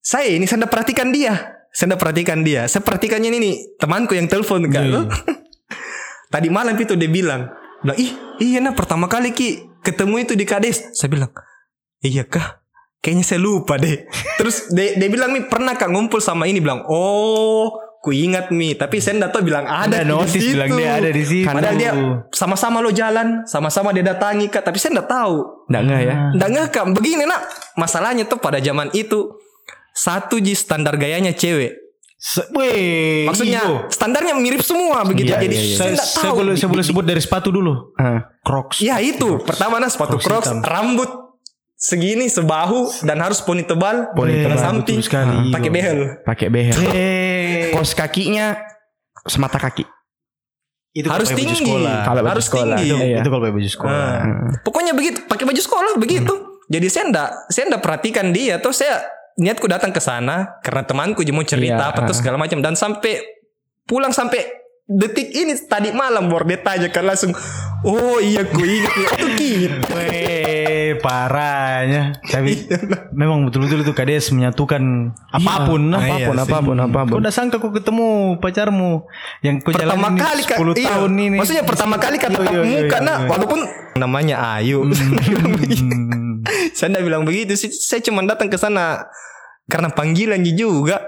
[0.00, 1.51] Saya ini saya perhatikan dia.
[1.72, 2.68] Saya ndak perhatikan dia.
[2.68, 4.84] Saya perhatikannya ini nih temanku yang telepon kan.
[4.84, 5.00] Iya.
[6.32, 7.48] Tadi malam itu dia bilang,
[7.80, 10.92] bilang ih iya nah pertama kali ki ketemu itu di Kades.
[10.92, 11.32] Saya bilang,
[12.04, 12.60] iya kah?
[13.02, 14.04] Kayaknya saya lupa deh.
[14.38, 17.72] Terus dia, dia bilang nih pernah kak ngumpul sama ini bilang, oh
[18.04, 18.76] ku ingat mi.
[18.76, 20.52] Tapi saya ndak tahu bilang ada Ada situ.
[20.52, 21.48] bilang dia ada di situ.
[21.48, 21.92] Padahal dia
[22.36, 24.60] sama-sama lo jalan, sama-sama dia datangi kak.
[24.60, 25.36] Tapi saya ndak tahu.
[25.72, 26.14] Nggak nggak ya.
[26.36, 27.42] Nggak ngekam begini nak
[27.80, 29.36] masalahnya tuh pada zaman itu
[29.92, 31.76] satu ji standar gayanya cewek
[32.14, 33.76] Se- Weh, maksudnya iyo.
[33.88, 35.76] standarnya mirip semua begitu Iya, jadi iya, iya.
[35.76, 37.90] saya saya tahu boleh saya boleh sebut dari sepatu dulu.
[37.94, 38.30] Ah.
[38.40, 38.78] Crocs.
[38.78, 40.62] ya itu pertama nah sepatu Crocs crocs hitam.
[40.62, 41.10] rambut
[41.74, 45.50] segini sebahu dan harus poni tebal Poni tebal, samping sekali.
[45.50, 46.78] Ah, pakai behel Pakai behel.
[46.88, 48.54] Eh, Kos kakinya
[49.24, 49.82] semata kaki.
[50.92, 52.04] itu harus tinggi sekolah.
[52.04, 52.76] Kalau baju harus sekolah.
[52.76, 53.18] tinggi Itu, Iya.
[53.18, 53.98] itu kalau pakai baju sekolah.
[53.98, 54.22] Ah.
[54.62, 56.34] pokoknya begitu pakai baju sekolah begitu
[56.68, 59.02] jadi saya ndak saya ndak perhatikan dia tuh saya
[59.36, 63.22] niatku datang ke sana karena temanku mau cerita Iya, apa tuh segala macam dan sampai
[63.84, 64.44] pulang sampai
[64.84, 67.32] detik ini tadi malam baru dia tanya kan langsung
[67.86, 72.18] oh iya ku ingat ya itu gitu Weh, parahnya.
[72.20, 72.68] Tapi
[73.14, 74.82] memang betul-betul itu kades menyatukan
[75.32, 75.80] apa pun.
[75.88, 76.02] nah.
[76.02, 76.42] Iya Apa pun, sih.
[76.44, 77.14] apa pun, apa pun.
[77.16, 79.06] Kau udah sangka kau ketemu pacarmu
[79.40, 80.88] yang kau pertama kali kan 10 iya.
[80.92, 81.36] tahun ini.
[81.40, 83.28] maksudnya pertama kali kan Iya, iya, muka iya, nah iya.
[83.30, 83.60] walaupun
[83.96, 86.31] namanya Ayu Hmm.
[86.76, 89.06] saya ndak bilang begitu sih saya cuma datang ke sana
[89.66, 91.02] karena panggilan juga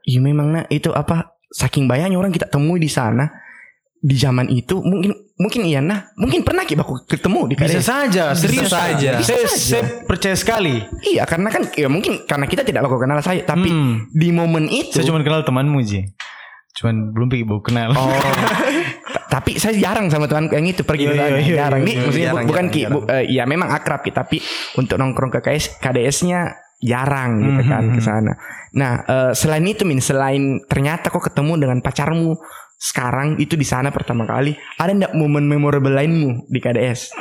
[0.00, 3.28] Iya memang nah itu apa saking banyaknya orang kita temui di sana
[4.00, 8.32] di zaman itu mungkin mungkin iya nah mungkin pernah kita baku ketemu di Bisa saja,
[8.32, 9.20] serius saja.
[9.20, 10.80] Saya, saya percaya sekali.
[11.04, 14.08] Iya karena kan ya mungkin karena kita tidak baku kenal saya tapi Hmm.
[14.08, 16.16] di momen itu Saya cuma kenal temanmu Ji.
[16.80, 17.92] Cuman belum pergi bau kenal.
[17.92, 18.08] Oh,
[19.26, 21.28] tapi saya jarang sama temanku yang itu pergi Iya, ke sana.
[21.28, 22.02] iya, iya, jarang iya, nih, iya.
[22.02, 24.36] maksudnya bu- Jarang, bukan jarang, ki, bu- eh, ya memang akrab ki, tapi
[24.74, 26.40] untuk nongkrong ke KS, KDS-nya
[26.80, 27.94] jarang gitu kan Mhm.
[27.94, 28.32] ke sana.
[28.72, 32.34] Nah, eh, selain itu min, selain ternyata kok ketemu dengan pacarmu
[32.76, 37.12] sekarang itu di sana pertama kali, ada ndak momen memorable lainmu di KDS?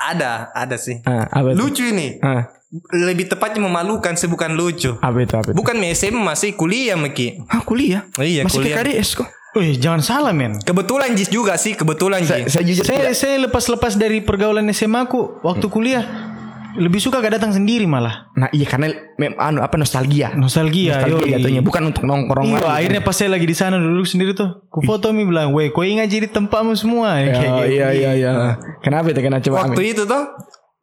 [0.00, 1.58] ada ada sih apa itu?
[1.58, 2.46] lucu ini Ah,
[2.94, 5.56] lebih tepatnya memalukan sih bukan lucu apa itu apa itu?
[5.56, 8.06] bukan SMA masih kuliah Meki Ah, kuliah.
[8.16, 9.28] iya Masih ke kuliah KDS kok.
[9.58, 10.56] Wih, jangan salah men.
[10.60, 13.14] kebetulan Jis juga sih kebetulan Saya, Jis saya jujur Saya tidak.
[13.14, 16.04] saya lepas-lepas dari pergaulan SMA aku waktu kuliah
[16.70, 18.30] lebih suka gak datang sendiri malah.
[18.32, 20.30] Nah, iya karena mem, anu apa nostalgia.
[20.32, 21.30] Nostalgia, Nostalgia yoi.
[21.34, 22.70] jatuhnya bukan untuk nongkrong Iya, lagi.
[22.78, 25.82] akhirnya pas saya lagi di sana duduk sendiri tuh, ku foto mi bilang, "Weh, kau
[25.82, 27.74] ingat jadi tempatmu semua." Ya, kayak Oh, gitu.
[27.74, 28.30] iya iya iya.
[28.78, 29.90] Kenapa itu kena coba waktu Amin?
[29.90, 30.22] itu tuh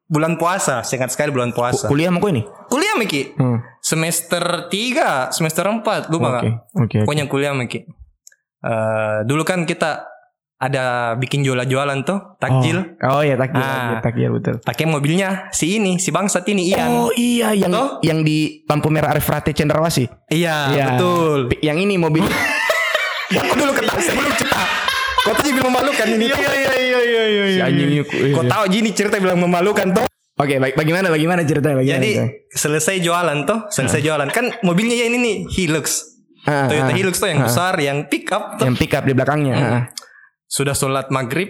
[0.05, 2.43] bulan puasa singkat sekali bulan puasa Kuliah sama kau ini?
[2.67, 3.57] kuliah Meki Hmm.
[3.79, 6.51] semester 3 semester 4 lupa Oke, nggak oke.
[6.77, 6.97] oke.
[7.05, 7.79] pokoknya kuliah Meki
[8.65, 10.09] Eh, dulu kan kita
[10.55, 13.69] ada bikin jualan-jualan tuh takjil Oh iya takjil, Ah.
[13.93, 14.55] takjil, takjil betul.
[14.59, 17.99] pakai mobilnya si ini si bangsat ini Ian Oh iya yang Toh?
[18.01, 20.07] yang di lampu merah Arifrate Cendrawasih.
[20.27, 20.85] iya Iya.
[20.89, 22.23] betul Yang ini mobil.
[23.37, 24.63] aku dulu ketahui sebelum cerita
[25.19, 27.43] kau tuh bilang memalukan ini Iya iya iya iya iya.
[27.47, 28.01] si anjing ini.
[28.01, 31.95] ku- kau tahu gini cerita bilang memalukan tuh Oke, baik bagaimana bagaimana ceritanya bagaimana?
[31.97, 32.11] jadi
[32.49, 36.14] selesai jualan tuh selesai jualan kan mobilnya ya ini nih Hilux
[36.45, 36.95] Ah, Toyota ah.
[36.95, 37.45] Hilux tuh yang Ah.
[37.45, 39.53] besar yang pick up tuh yang pick up di belakangnya.
[39.53, 39.71] Hmm.
[39.71, 39.83] ah.
[40.45, 41.49] sudah sholat maghrib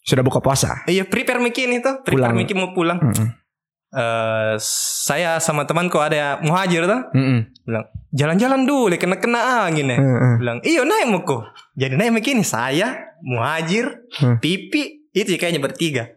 [0.00, 0.84] Sudah buka puasa.
[0.84, 2.34] iya prepare Miki nih tuh prepare Pulang.
[2.36, 3.28] Miki mau pulang Mm-mm.
[3.90, 7.46] Eh, saya sama temanku ada muhajir tuh Mm-mm.
[7.62, 10.34] bilang jalan-jalan dulu kena kena angin ya Mm-mm.
[10.36, 12.90] bilang iyo naik mau kok jadi naik begini saya
[13.22, 14.38] muhajir Hmm.
[14.38, 16.10] pipi itu ya kayaknya bertiga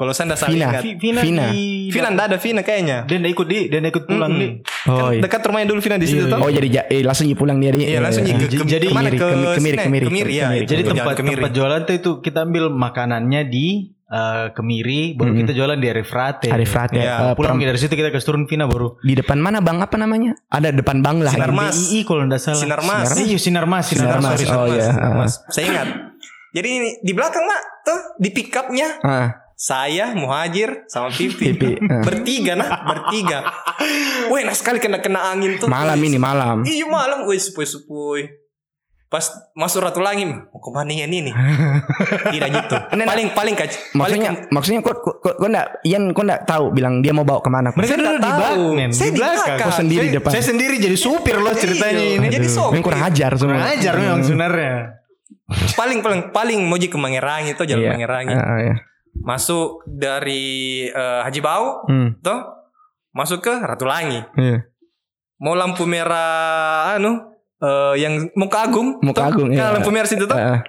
[0.00, 0.64] kalau saya nggak salah Vina.
[0.66, 1.44] ingat Vi- Vina, Vina.
[1.46, 4.40] di Vina nggak ada Vina kayaknya Dia nggak ikut di, dia nggak ikut pulang Mm-mm.
[4.40, 4.48] di.
[4.86, 5.20] Oh Kan iya.
[5.20, 7.70] dekat rumahnya dulu Vina di situ Iya, tuh Oh jadi ja- eh, langsung pulang dia.
[7.70, 8.34] Iya langsung iya.
[8.34, 9.76] ke, ke, Jadi ke mana Kemiri, ke Kemiri?
[9.78, 10.46] Kemiri, Kemiri, ya.
[10.48, 10.64] Kemiri.
[10.64, 11.36] Jadi tempat Kemiri.
[11.36, 13.68] tempat jualan tuh itu kita ambil makanannya di
[14.06, 15.40] eh, Kemiri, baru Mm-mm.
[15.40, 16.48] kita jualan di Arifrate.
[16.48, 16.96] Arifrate.
[16.96, 18.98] Iya, eh, Pulang peram- dari situ kita ke turun Vina baru.
[18.98, 20.34] di depan mana bang apa namanya?
[20.46, 21.30] Ada depan bang lah.
[21.30, 21.58] Sinar ini.
[21.60, 21.76] Mas.
[21.76, 22.58] DII kalau nggak salah.
[22.58, 23.08] Sinar Mas.
[23.14, 24.30] Iya, Sinar Mas, Sinar, Sinar Mas.
[24.32, 24.40] Mas.
[24.40, 24.86] sorry, Oh, iya.
[24.88, 25.32] Sinar Mas.
[25.46, 25.88] Saya ingat.
[26.50, 32.00] Jadi di belakang mak tuh di pick upnya Ah, saya muhajir sama Pipi, Pipi, ah.
[32.00, 33.44] bertiga nah bertiga.
[34.32, 35.68] Wah enak sekali kena kena angin tuh.
[35.68, 36.64] malam ini malam.
[36.64, 38.22] Iya malam, wih sepoi sepoi.
[39.10, 41.34] Pas masuk Ratu Langi, mau ke mana yang ini?
[42.32, 42.76] Tidak gitu.
[42.94, 43.68] Paling paling kac.
[43.92, 47.26] Maksudnya paling, maksudnya kok kok kok kok enggak Ian kok enggak tahu bilang dia mau
[47.28, 47.68] bawa ke mana.
[47.76, 48.90] Mereka Saya dulu di belakang, men.
[48.96, 49.58] Saya di di belakang.
[49.60, 50.30] Kau sendiri Saya- depan.
[50.32, 52.26] Saya sendiri jadi supir loh ceritanya Iya, ini.
[52.32, 53.60] jadi memang kurang ajar semua.
[53.60, 54.74] Kurang ajar memang sebenarnya.
[55.76, 57.90] paling paling paling mau ke Mangerangi itu jalan Iya.
[57.92, 58.32] Mangerangi.
[58.32, 58.74] Ah, ah, iya.
[59.20, 60.44] Masuk dari
[60.86, 62.16] eh, Haji Bau, Hmm.
[62.18, 62.40] toh
[63.10, 64.20] masuk ke Ratu Langi.
[64.34, 64.64] Iya.
[65.38, 67.16] Mau lampu merah anu
[67.56, 69.28] eh, yang Muka Agung, Muka toh?
[69.28, 69.72] Agung, Kan iya.
[69.72, 70.24] lampu merah situ.
[70.26, 70.60] Ah, ah.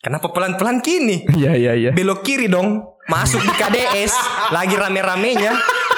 [0.00, 1.28] Kenapa pelan-pelan kini?
[1.38, 1.90] Iya iya iya.
[1.90, 2.80] Belok kiri dong.
[3.06, 4.14] Masuk di KDS
[4.48, 5.50] lagi rame-ramenya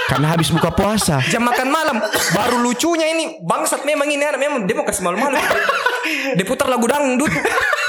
[0.03, 1.21] Karena habis buka puasa.
[1.23, 1.97] jam makan malam
[2.31, 5.37] baru lucunya ini bangsat memang ini anak memang dia mau kasih malu-malu
[6.33, 7.29] dia putar lagu dangdut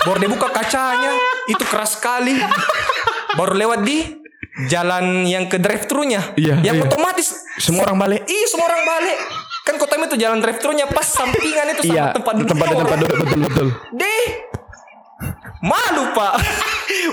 [0.04, 1.12] baru dia buka kacanya
[1.46, 2.36] itu keras sekali
[3.34, 3.98] baru lewat di
[4.68, 6.86] jalan yang ke drive thru-nya Iya, yang iya.
[6.86, 8.22] otomatis Semua orang balik.
[8.26, 9.18] iya semua orang balik
[9.64, 12.98] kan kota itu jalan drive thru-nya pas sampingan itu sama Iya, tempat duduk tempat tempat
[13.00, 13.68] duduk betul betul.
[13.96, 14.24] deh
[15.64, 16.34] malu pak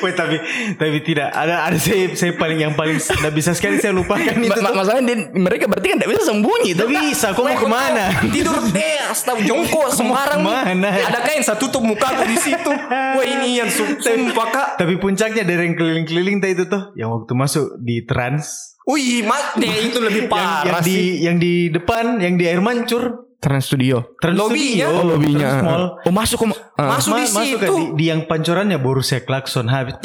[0.01, 0.37] Wait tapi
[0.75, 4.49] tapi tidak ada ada saya saya paling yang paling tidak bisa sekali saya lupakan itu.
[4.51, 6.71] Ma- ma- masalahnya dia- mereka berarti kan tidak bisa sembunyi.
[6.73, 8.05] Tapi bisa, kau mau ke mana?
[8.25, 10.47] tidur eh astaga jongkok sembarang nih.
[10.47, 10.89] ke mana?
[10.89, 14.95] ada kain saya tutup muka aku di situ wah ini yang su- sumpah kak Tapi
[14.97, 19.23] puncaknya dari yang keliling-keliling tadi itu tuh, yang waktu masuk di trans, Wih,
[19.55, 21.05] deh itu lebih yang, parah yang di sih.
[21.21, 24.17] yang di depan, yang di air mancur, Trans Studio.
[24.21, 24.37] trans?
[24.37, 25.49] Studio, Oh lobbynya.
[25.51, 25.85] Trans Mall.
[26.05, 26.49] Oh masuk kok.
[26.81, 26.89] Ah.
[26.91, 27.59] Masuk di Ma- masuk situ.
[27.61, 30.01] kan, di, di yang pancorannya baru saya klakson habis.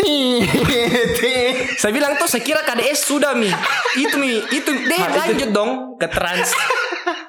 [1.77, 3.47] Saya bilang tuh saya kira KDS sudah mi.
[3.95, 6.51] Itu mi, itu deh lanjut dong ke trans.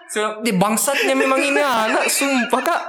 [0.09, 2.83] So, di bangsatnya memang ini anak sumpah kak.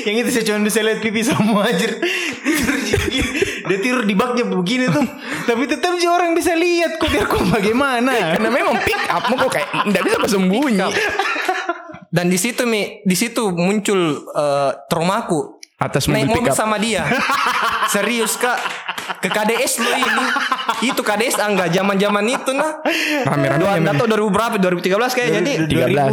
[0.00, 1.84] yang itu saya cuma bisa lihat pipi semua aja.
[1.84, 5.04] Di- Dia tidur di baknya begini tuh.
[5.44, 8.32] Tapi tetap sih orang bisa lihat kok biar kok bagaimana.
[8.32, 10.88] Karena memang pick up kok kayak tidak bisa bersembunyi.
[12.08, 15.60] Dan di situ mi, di situ muncul eh, traumaku.
[15.78, 17.06] Atas Naik mobil sama dia.
[17.94, 18.58] Serius kak.
[19.22, 20.26] Ke KDS lo ini.
[20.90, 22.82] Itu KDS ah, enggak zaman-zaman itu nah.
[23.24, 26.10] Rame-rame Dua, tahu 2000 berapa 2013 kayaknya jadi 13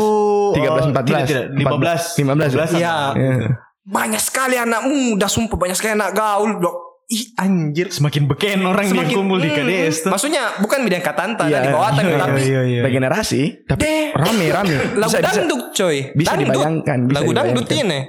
[0.54, 2.96] 13 14 Tidak, tidak, 15 15 Iya.
[3.18, 3.48] Iya.
[3.86, 6.85] banyak sekali anak muda sumpah banyak sekali anak gaul Blok.
[7.08, 10.10] Ih anjir Semakin beken orang yang kumpul di Hmm, KDS tuh.
[10.10, 12.82] maksudnya bukan bidang katanta Iya, di bawah tapi iya, tapi iya, iya.
[12.82, 14.04] Regenerasi tapi Deh.
[14.12, 14.76] rame rame.
[15.00, 15.28] lagu Bisa, bisa.
[15.32, 16.46] dangdut coy Bisa Dangdut.
[16.50, 18.00] dibayangkan, bisa lagu dangdut ini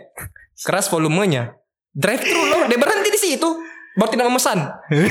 [0.57, 1.53] keras volumenya
[1.91, 3.49] drive thru loh dia berhenti di situ
[3.93, 4.59] baru tidak memesan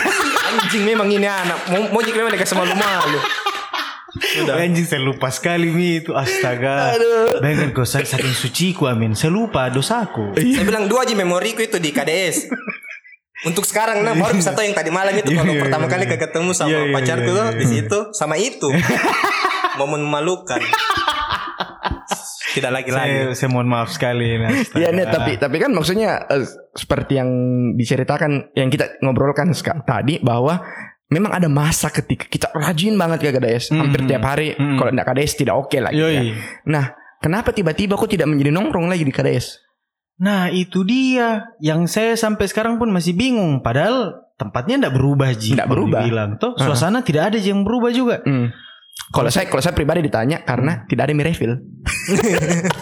[0.50, 3.22] anjing memang ini anak mau mau jika memang dikasih malu-malu
[4.16, 4.56] Udah.
[4.58, 6.96] Anjing saya lupa sekali mi itu astaga.
[7.36, 9.12] Bayangkan kau saya saking suci ku amin.
[9.12, 10.32] Saya lupa dosaku.
[10.32, 12.48] saya bilang dua aja memoriku itu di KDS
[13.46, 15.92] untuk sekarang nah baru bisa tahu yang tadi malam itu Iya, kalau iya, pertama iya.
[15.94, 17.56] kali ketemu sama Iya, iya, pacarku iya, tuh iya.
[17.56, 18.70] di situ sama itu
[19.80, 20.62] momen memalukan
[22.56, 24.40] tidak lagi lagi Saya, saya mohon maaf sekali.
[24.40, 24.48] nah.
[24.74, 27.30] Iya nih tapi tapi kan maksudnya eh, seperti yang
[27.76, 29.52] diceritakan yang kita ngobrolkan
[29.84, 30.64] tadi bahwa
[31.06, 34.10] memang ada masa ketika kita rajin banget ke KDS hampir Hmm.
[34.10, 34.80] tiap hari Hmm.
[34.80, 36.16] kalau enggak KDS tidak oke lagi Yoi.
[36.16, 36.22] ya.
[36.66, 36.86] Nah,
[37.20, 39.65] kenapa tiba-tiba kok tidak menjadi nongkrong lagi di KDS?
[40.16, 43.60] Nah itu dia yang saya sampai sekarang pun masih bingung.
[43.60, 45.52] Padahal tempatnya tidak berubah Ji.
[45.54, 46.00] Kalau berubah.
[46.02, 46.30] dibilang.
[46.40, 48.24] Toh suasana tidak ada yang berubah juga.
[48.24, 48.52] Hmm.
[49.06, 51.54] Kalau saya kalau saya pribadi ditanya karena tidak ada mie refill.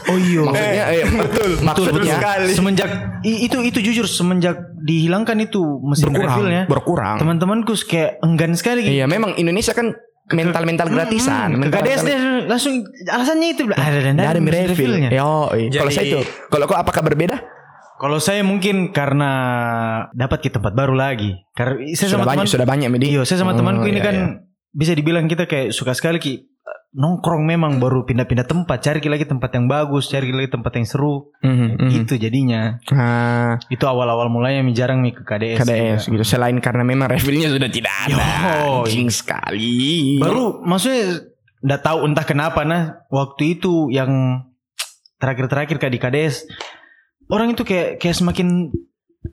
[0.03, 0.41] Oh iya.
[0.43, 2.15] Maksudnya eh, betul, maksudnya
[2.51, 2.89] Semenjak
[3.23, 6.61] i- itu itu jujur semenjak dihilangkan itu mesin berkurang, refillnya.
[6.69, 7.17] berkurang.
[7.17, 8.93] Teman-temanku kayak enggan sekali gitu.
[8.93, 9.95] Iya, memang Indonesia kan
[10.35, 11.47] mental-mental gratisan.
[11.49, 12.73] Hmm, ke mental- KDS dia langsung
[13.05, 14.69] alasannya itu ada dan mie refill.
[14.69, 15.09] refillnya.
[15.09, 16.19] Yo, kalau saya itu,
[16.49, 17.37] kalau kok apakah berbeda?
[17.93, 19.31] Kalau saya mungkin karena
[20.11, 21.31] dapat ke tempat baru lagi.
[21.53, 23.05] Karena saya sudah sama banyak, teman, sudah banyak Medi.
[23.09, 24.27] iya, saya sama Oh, temanku ini iya, kan iya.
[24.69, 26.33] bisa dibilang kita kayak suka sekali ki
[26.93, 31.33] nongkrong memang baru pindah-pindah tempat, cari lagi tempat yang bagus, cari lagi tempat yang seru.
[31.41, 31.89] Mhm, mhm.
[32.05, 32.77] Itu jadinya.
[32.93, 35.65] Ah, Itu awal-awal mulanya mi jarang mi ke KDS.
[35.65, 36.21] KDS juga.
[36.21, 36.37] gitu.
[36.37, 38.13] Selain karena memang refillnya sudah tidak ada.
[38.13, 38.85] Yo.
[38.85, 40.21] Anjing sekali.
[40.21, 41.25] Baru maksudnya
[41.63, 44.43] nggak tahu entah kenapa nah waktu itu yang
[45.15, 46.35] terakhir-terakhir kayak di KDS
[47.31, 48.67] orang itu kayak kayak semakin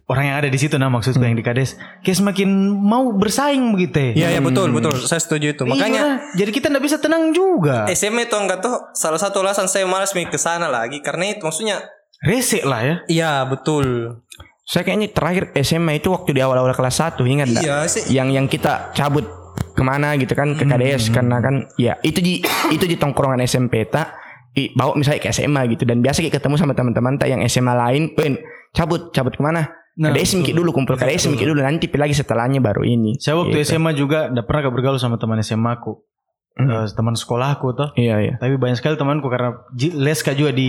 [0.07, 4.15] orang yang ada di situ nah maksudku yang di KDS kayak semakin mau bersaing begitu
[4.15, 4.95] Iya ya betul betul.
[5.03, 5.63] Saya setuju itu.
[5.67, 7.87] Makanya Iya, jadi kita nggak bisa tenang juga.
[7.91, 11.03] SMA itu enggak tuh salah satu alasan saya malas ke sana lagi.
[11.03, 11.83] Karena itu maksudnya
[12.23, 12.95] resek lah ya.
[13.11, 14.19] Iya betul.
[14.63, 17.65] Saya kayaknya terakhir SMA itu waktu di awal-awal kelas 1 ingat nggak?
[17.67, 18.07] iya sih.
[18.15, 19.27] Yang yang kita cabut
[19.75, 22.39] ke mana gitu kan ke KDS karena kan ya itu di
[22.71, 24.15] itu di tongkrongan SMP tak.
[24.51, 25.87] I- bawa misalnya ke SMA gitu.
[25.87, 28.35] Dan biasa kita ketemu sama teman-teman tak yang SMA lain, "Wen,
[28.75, 29.80] cabut cabut ke mana?
[29.93, 33.17] Nah, KDS mikir dulu kumpul KDS mikir dulu nanti lagi setelahnya baru ini.
[33.17, 33.75] saya waktu Gitu.
[33.75, 36.07] SMA juga nggak pernah bergaul sama teman SMA aku
[36.53, 37.89] eh, teman sekolahku tuh.
[37.95, 38.35] Iya iya.
[38.37, 40.69] Tapi banyak sekali temanku karena Ji- les kak juga di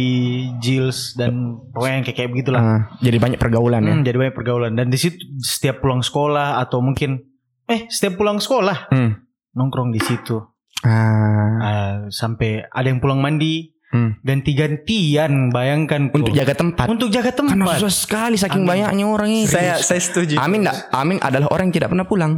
[0.57, 1.31] Jils dan
[1.67, 2.61] pokoknya yang kayak kayak begitulah.
[2.61, 3.93] Ah, jadi banyak pergaulan ya.
[3.93, 7.21] Hmm, jadi banyak pergaulan dan di situ setiap pulang sekolah atau mungkin
[7.63, 9.19] eh setiap pulang sekolah Hmm.
[9.51, 10.39] nongkrong di situ
[10.81, 14.23] Ah, Ah, sampai ada yang pulang mandi hmm.
[14.23, 16.23] ganti-gantian bayangkan tuh.
[16.23, 16.85] Untuk jaga tempat.
[16.87, 17.77] untuk jaga Karena tempat.
[17.83, 18.71] susah sekali saking Amin.
[18.71, 19.45] banyaknya orang ini.
[19.47, 20.39] Saya saya setuju.
[20.39, 20.87] Amin enggak?
[20.91, 22.31] Amin adalah orang yang tidak pernah pulang.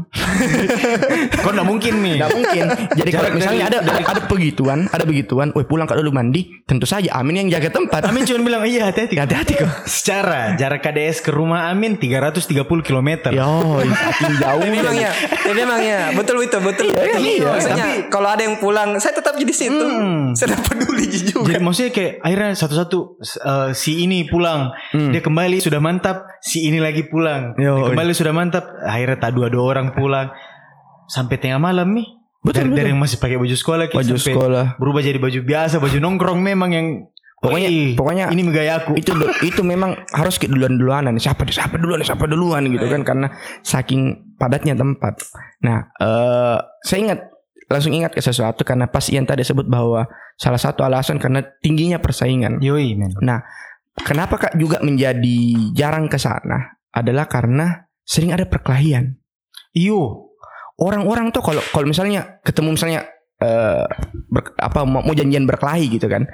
[1.44, 2.14] Kok nggak mungkin nih?
[2.18, 2.64] Enggak mungkin.
[2.98, 6.64] Jadi kalau misalnya ada, dari- ada ada begituan, ada begituan, woi pulang kak dulu mandi,
[6.64, 8.06] tentu saja Amin yang jaga tempat.
[8.08, 9.18] Amin cuma bilang iya hati-hati.
[9.18, 9.70] Hati-hati kok.
[9.90, 13.10] Secara jarak KDS ke rumah Amin 330 km.
[13.34, 14.62] Yo, saking jauh.
[14.64, 16.86] Tapi memang ya, tapi memang ya, betul betul betul.
[16.94, 17.46] Iya, iya.
[17.50, 19.86] Maksudnya kalau ada yang pulang, saya tetap jadi situ.
[19.86, 20.32] Hmm.
[20.38, 21.43] Saya peduli juga.
[21.46, 26.78] Jadi maksudnya kayak akhirnya satu-satu eh, si ini pulang, dia kembali sudah mantap, si ini
[26.78, 30.32] lagi pulang, Yo, dia kembali sudah mantap, akhirnya tak dua dua orang pulang
[31.06, 32.08] sampai tengah malam nih.
[32.40, 32.78] Betul, dari, betul.
[32.78, 34.66] dari yang masih pakai baju sekolah Baju sekolah.
[34.76, 36.88] berubah jadi baju biasa, baju nongkrong memang yang
[37.40, 38.96] Pokoknya- Wih, pokoknya- ini gaya aku.
[38.96, 39.12] itu
[39.52, 43.28] itu memang harus ke duluan duluanan siapa siapa duluan siapa duluan gitu kan karena
[43.60, 45.20] saking padatnya tempat
[45.60, 47.20] nah eh saya ingat
[47.72, 52.00] langsung ingat ke sesuatu karena pas Ian tadi sebut bahwa salah satu alasan karena tingginya
[52.00, 53.14] persaingan Yoi men.
[53.22, 53.44] nah
[54.04, 59.16] kenapa kak juga menjadi jarang ke sana adalah karena sering ada perkelahian
[59.74, 60.30] Iyo.
[60.78, 63.02] orang-orang tuh kalau kalau misalnya ketemu misalnya
[63.40, 63.86] eh
[64.30, 66.26] ber- apa mau, mau janjian berkelahi gitu kan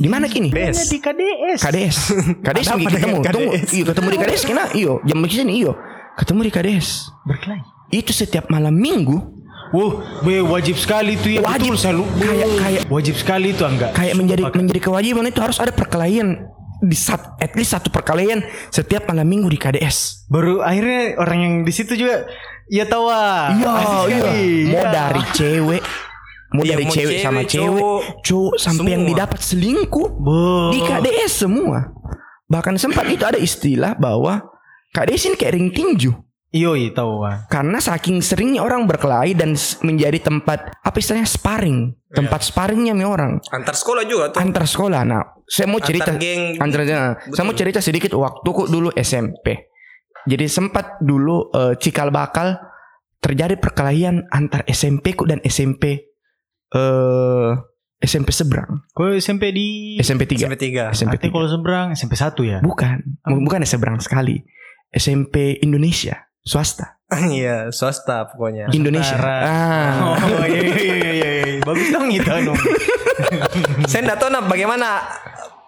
[0.00, 1.60] di mana kini di KDS.
[1.60, 1.98] KDS.
[2.40, 3.20] KDS lagi ketemu.
[3.20, 3.68] dengan Tunggu, KDS?
[3.76, 4.92] iyo ketemu di KDS kena iyo.
[5.04, 5.72] Jam sini iyo.
[6.16, 6.88] Ketemu di KDS.
[7.28, 7.62] Berkelahi.
[7.92, 9.39] Itu setiap malam Minggu
[9.70, 9.88] Wow,
[10.20, 11.40] we wajib sekali itu ya.
[11.40, 11.70] Wajib.
[11.70, 12.04] Betul, selalu.
[12.16, 13.90] Kayak- kayak- wajib sekali itu enggak.
[13.94, 16.42] kayak menjadi menjadi kewajiban itu harus ada perkelahian
[16.80, 20.26] di sat, at least satu perkelahian setiap malam Minggu di KDS.
[20.26, 22.24] Baru akhirnya orang yang di situ juga
[22.66, 23.52] ya tahu ah.
[23.52, 24.18] Iya, Asik iya.
[24.18, 24.48] sekali.
[24.64, 24.90] Mau Iya.
[24.90, 25.82] dari cewek,
[26.50, 29.10] mau Iya, dari mau cewek cewek, sama cewek, cowok, cowok sampai yang semua.
[29.12, 30.40] didapat selingkuh Bo.
[30.70, 31.78] di KDS semua.
[32.46, 34.42] Bahkan sempat itu ada istilah bahwa
[34.90, 36.10] KDS ini kayak ring tinju.
[36.50, 37.46] Iyo, iya tahu ah.
[37.46, 39.54] Karena saking seringnya orang berkelahi dan
[39.86, 44.42] menjadi tempat apa istilahnya sparring, tempat sparringnya nih orang Antar sekolah juga tuh.
[44.42, 45.06] antar sekolah.
[45.06, 46.42] Nah, saya mau cerita Antar geng.
[46.58, 49.70] antar nah, saya mau cerita sedikit waktu kok dulu SMP.
[50.26, 52.58] Jadi sempat dulu eh, cikal bakal
[53.22, 56.10] terjadi perkelahian antar SMP ku dan SMP
[56.70, 57.50] eh
[58.00, 60.48] SMP seberang, Kau SMP di SMP 3.
[60.48, 60.88] Sampai tiga.
[60.90, 61.36] SMP Artinya 3.
[61.36, 62.58] kalau seberang SMP 1 ya.
[62.64, 62.96] Bukan,
[63.44, 64.40] bukan seberang sekali.
[64.88, 67.00] SMP Indonesia, swasta.
[67.10, 68.70] Iya, swasta pokoknya.
[68.70, 69.18] Indonesia.
[69.18, 70.14] Ah.
[70.30, 71.28] Oh iya iya iya iya.
[71.42, 71.60] iya.
[71.66, 72.54] Bagus dong itu anu.
[73.90, 74.88] Saya enggak tahu nah bagaimana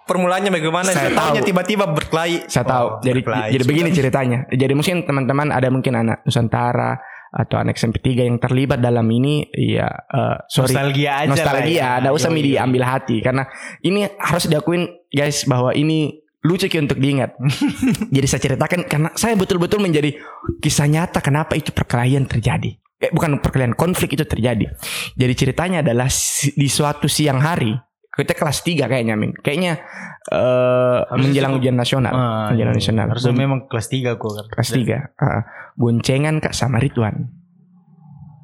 [0.07, 0.87] permulaannya bagaimana.
[0.87, 1.43] Saya tahu.
[1.43, 2.47] tiba-tiba berkelahi.
[2.47, 2.87] Saya tahu.
[2.87, 3.51] Oh, jadi berkelahi.
[3.59, 4.39] jadi begini ceritanya.
[4.55, 6.95] Jadi mungkin teman-teman ada mungkin anak Nusantara
[7.33, 10.77] atau anak SMP 3 yang terlibat dalam ini ya eh, sorry.
[10.77, 11.89] Nostalgia aja Nostalgia, ya.
[12.05, 12.49] ada usah Yoi, yoi.
[12.53, 13.49] diambil hati karena
[13.81, 17.39] ini harus diakuin guys bahwa ini lucu Ki, untuk diingat.
[18.15, 20.15] Jadi saya ceritakan karena saya betul-betul menjadi
[20.59, 22.75] kisah nyata kenapa itu perkelahian terjadi.
[22.99, 24.67] Eh, bukan perkelahian, konflik itu terjadi.
[25.15, 26.07] Jadi ceritanya adalah
[26.49, 27.75] di suatu siang hari
[28.13, 29.33] kita kelas 3 kayaknya Min.
[29.33, 29.81] Kayaknya
[30.23, 32.77] Harusnya menjelang ujian nasional, Ah, ujian iya.
[32.77, 33.07] nasional.
[33.11, 34.47] Harusnya memang kelas 3 kok kan.
[34.53, 34.99] kelas 3.
[35.17, 35.43] Ah,
[35.75, 37.33] boncengan Kak sama Ridwan.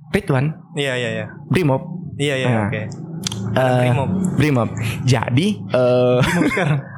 [0.09, 1.27] Ridwan, Iya, iya, iya.
[1.47, 1.83] Brimob.
[2.17, 2.67] Iya, iya, Ah.
[2.67, 2.83] oke.
[3.55, 4.11] Eh, Brimob.
[4.35, 4.69] Brimob.
[5.05, 6.19] Jadi eh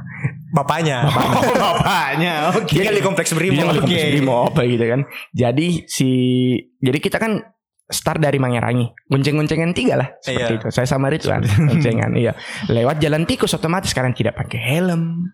[0.51, 0.99] Bapaknya.
[1.11, 2.35] Oh, bapaknya.
[2.59, 2.75] Oke.
[2.77, 3.57] Tinggal di kompleks Dia Brimob.
[3.57, 3.81] nggak Oke.
[3.81, 5.01] kompleks Brimob gitu kan.
[5.31, 6.09] Jadi si
[6.77, 7.33] jadi kita kan
[7.87, 8.87] start dari Mangerangi.
[9.07, 10.59] Gonceng-goncengan tiga lah seperti Iya.
[10.59, 10.67] itu.
[10.71, 12.33] Saya sama Ridwan goncengan iya.
[12.71, 15.31] Lewat jalan tikus otomatis sekarang tidak pakai helm.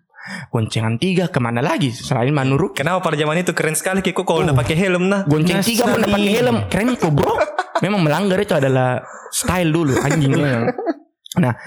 [0.50, 2.74] Goncengan tiga ke mana lagi selain Manuruk?
[2.74, 4.44] Kenapa pada zaman itu keren sekali Kiko kalau Oh.
[4.44, 5.22] udah pakai helm nah.
[5.22, 5.70] Gonceng Nasari.
[5.70, 6.56] tiga pun udah pakai helm.
[6.66, 7.34] Keren kok bro.
[7.78, 9.00] Memang melanggar itu adalah
[9.30, 10.72] style dulu anjing memang.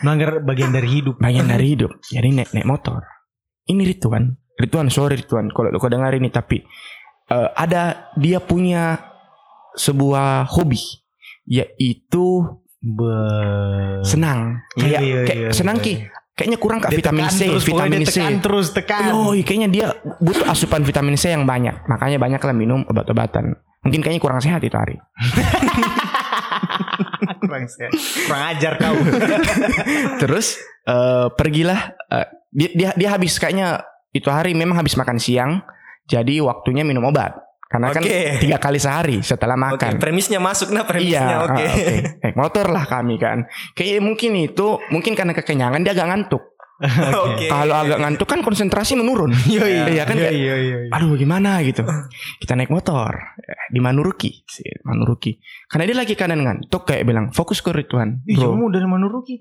[0.01, 1.21] Melanggar bagian dari hidup.
[1.21, 2.01] Bagian dari hidup.
[2.01, 2.99] Jadi naik naik motor.
[3.69, 4.33] Ini Ridwan.
[4.59, 6.65] Ridwan sorry Ridwan kalau kau dengar ini tapi
[7.29, 8.97] eh, ada dia punya
[9.77, 10.81] sebuah hobi
[11.45, 12.43] yaitu
[12.79, 13.11] Be...
[14.07, 14.63] senang.
[14.79, 15.85] Iya, Kayak, iya, kayak iya, senang iya.
[15.85, 15.93] ki.
[16.39, 18.15] Kayaknya kurang kak vitamin C, terus, vitamin C.
[18.15, 19.11] tekan terus tekan.
[19.11, 19.87] Yoi, kayaknya dia
[20.23, 21.83] butuh asupan vitamin C yang banyak.
[21.91, 23.59] Makanya banyak lah minum obat-obatan.
[23.83, 24.95] Mungkin kayaknya kurang sehat itu hari.
[27.45, 27.91] kurang, sehat.
[28.27, 28.95] kurang ajar kau.
[30.21, 35.61] Terus eh, pergilah eh, dia, dia dia habis kayaknya itu hari memang habis makan siang.
[36.09, 37.37] Jadi waktunya minum obat.
[37.69, 38.41] Karena kan Oke.
[38.41, 40.01] tiga kali sehari setelah makan.
[40.01, 41.21] premisnya masuk nah premisnya.
[41.21, 41.53] Iya, Oke.
[41.53, 41.95] ah, oke.
[42.25, 43.45] Naik motor lah kami kan.
[43.77, 46.43] Kayak mungkin itu, mungkin karena kekenyangan dia agak ngantuk.
[46.79, 47.47] Oke.
[47.53, 49.35] Kalau agak ngantuk kan konsentrasi menurun.
[49.49, 50.77] Iya kan Iya kayak, iya iya.
[50.95, 51.83] aduh gimana gitu.
[52.39, 53.11] Kita naik motor
[53.43, 54.47] eh, di Manuruki,
[54.87, 55.35] Manuruki.
[55.67, 58.23] Karena dia lagi kanan ngantuk kayak bilang fokus ke Ridwan.
[58.23, 58.55] Ih, Bro.
[58.55, 59.35] kamu dari Manuruki.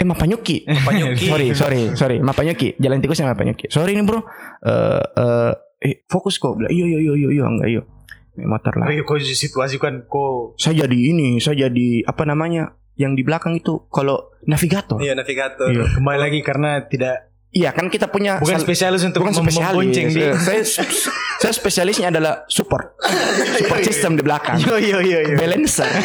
[0.00, 0.64] Eh Mapanyuki.
[0.80, 1.26] Mapanyuki.
[1.28, 2.16] sorry, sorry, sorry.
[2.20, 2.76] Mapanyuki.
[2.80, 3.68] Jalan tikusnya Mapanyuki.
[3.68, 4.20] Sorry nih bro.
[4.64, 5.52] Eh eh,
[5.84, 6.56] eh, fokus kok.
[6.56, 7.82] Bilang, Iya iya iya iya iya enggak iya.
[8.36, 8.86] Naik motor lah.
[8.88, 12.79] Ayo kau situasi kan kau Saya jadi ini, saya jadi apa namanya?
[12.94, 14.98] Yang di belakang itu kalau navigator.
[14.98, 15.68] Iya navigator.
[15.68, 15.84] Iya.
[15.92, 19.74] kembali lagi karena tidak Iya kan kita punya bukan spesialis untuk bukan spesialis.
[19.74, 20.22] membonceng di.
[20.38, 20.62] Saya
[21.42, 22.94] saya spesialisnya adalah support.
[23.58, 24.62] support system di belakang.
[24.62, 25.34] Yo yo yo yo.
[25.34, 25.90] Balancer.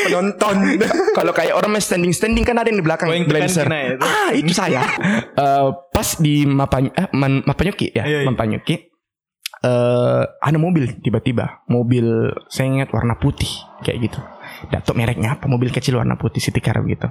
[0.00, 0.56] penonton.
[1.18, 3.68] Kalau kayak orang main standing standing kan ada yang di belakang yang balancer.
[3.68, 4.02] kena ya, itu.
[4.02, 4.82] ah itu saya.
[5.36, 8.28] Eh, pas di Mapany eh, Man- Mapanyuki ya, Iya, iya.
[8.28, 8.90] Mapanyuki.
[9.60, 13.50] Eh ada mobil tiba-tiba, mobil saya ingat warna putih
[13.84, 14.20] kayak gitu.
[14.68, 15.48] Datuk mereknya apa?
[15.48, 17.08] Mobil kecil warna putih city car gitu.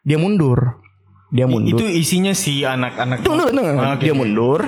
[0.00, 0.80] Dia mundur.
[1.28, 1.76] Dia mundur.
[1.76, 3.20] Itu isinya si anak-anak.
[3.20, 3.76] Tunggu, tunggu.
[3.76, 4.62] Ah, oke, Dia mundur.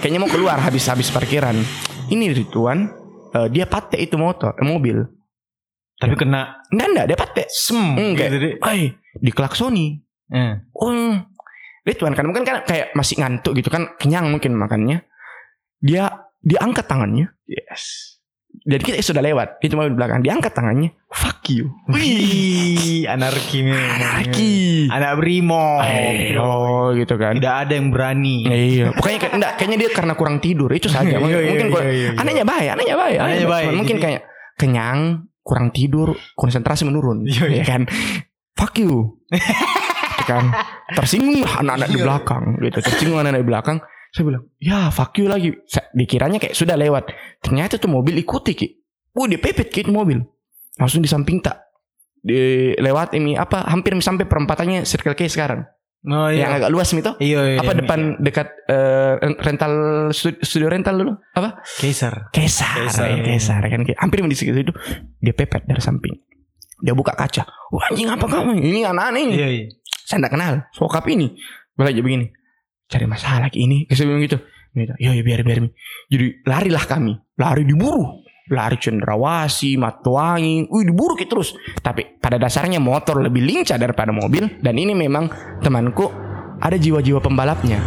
[0.00, 1.56] Kayaknya mau keluar habis-habis parkiran.
[2.08, 2.90] Ini Rituan.
[3.30, 5.06] eh, dia patek itu motor, eh, mobil.
[5.94, 7.46] Tapi kena Enggak, enggak, dia patek.
[7.46, 8.26] sem Enggak.
[8.34, 8.58] gitu.
[8.58, 10.02] Ay, diklaksoni.
[10.34, 10.54] Eh.
[10.74, 11.14] Oh,
[11.86, 15.06] Rituan kan mungkin kan kayak masih ngantuk gitu kan, kenyang mungkin makannya.
[15.78, 16.10] Dia
[16.42, 17.30] diangkat tangannya.
[17.46, 18.09] Yes.
[18.60, 20.20] Jadi kita sudah lewat, itu mobil belakang.
[20.20, 20.92] Diangkat tangannya.
[21.08, 21.72] Fuck you.
[21.88, 23.64] Wih, anarki.
[23.64, 24.86] Anarki.
[24.86, 25.80] Anak brimo.
[26.36, 27.40] Oh, gitu kan.
[27.40, 28.44] Tidak ada yang berani.
[28.44, 31.16] Iya, pokoknya enggak, kayaknya dia karena kurang tidur itu saja.
[31.22, 32.10] Mungkin, Iya, mungkin iya, kurang- iya, iya.
[32.20, 34.20] anehnya baik, anehnya baik, Anehnya baik, Mungkin kayak
[34.54, 34.98] kenyang,
[35.40, 37.56] kurang tidur, konsentrasi menurun, Iya, iya.
[37.60, 37.82] ya kan?
[38.54, 39.16] Fuck you,
[40.20, 40.52] Gitu kan?
[40.92, 42.78] Tersinggung anak-anak di belakang, gitu.
[42.78, 43.78] Tersinggung anak-anak di belakang.
[44.10, 45.54] Saya bilang, ya fuck you lagi.
[45.94, 47.14] Dikiranya kayak sudah lewat.
[47.40, 48.68] Ternyata tuh mobil ikuti ki.
[49.14, 50.18] Wah dia pepet ki mobil.
[50.76, 51.62] Langsung di samping tak.
[52.20, 55.62] Di lewat ini apa hampir sampai perempatannya Circle K sekarang.
[56.00, 56.56] Oh Yang iya.
[56.64, 57.58] agak luas itu Iya, iya.
[57.60, 57.78] apa iya.
[57.84, 59.72] depan dekat eh, rental
[60.16, 62.32] stu- studio rental dulu apa Kaisar.
[62.32, 63.60] Kesar Kesar.
[63.60, 64.72] ya, kan hampir di segitu itu
[65.20, 66.16] dia pepet dari samping
[66.80, 69.64] dia buka kaca wah anjing apa kamu ini anak-anak ini Iya, iya.
[70.08, 71.36] saya tidak kenal sokap ini
[71.76, 72.32] belajar begini
[72.90, 73.86] cari masalah lagi ini.
[73.88, 74.38] Saya bilang gitu.
[74.70, 75.66] Gitu ya ya biar biar
[76.10, 77.14] jadi larilah kami.
[77.38, 78.26] Lari diburu.
[78.50, 81.54] Lari cenderawasi matuangi wih diburu kita terus.
[81.78, 84.58] Tapi pada dasarnya motor lebih lincah daripada mobil.
[84.58, 85.30] Dan ini memang
[85.62, 86.10] temanku
[86.58, 87.78] ada jiwa-jiwa pembalapnya.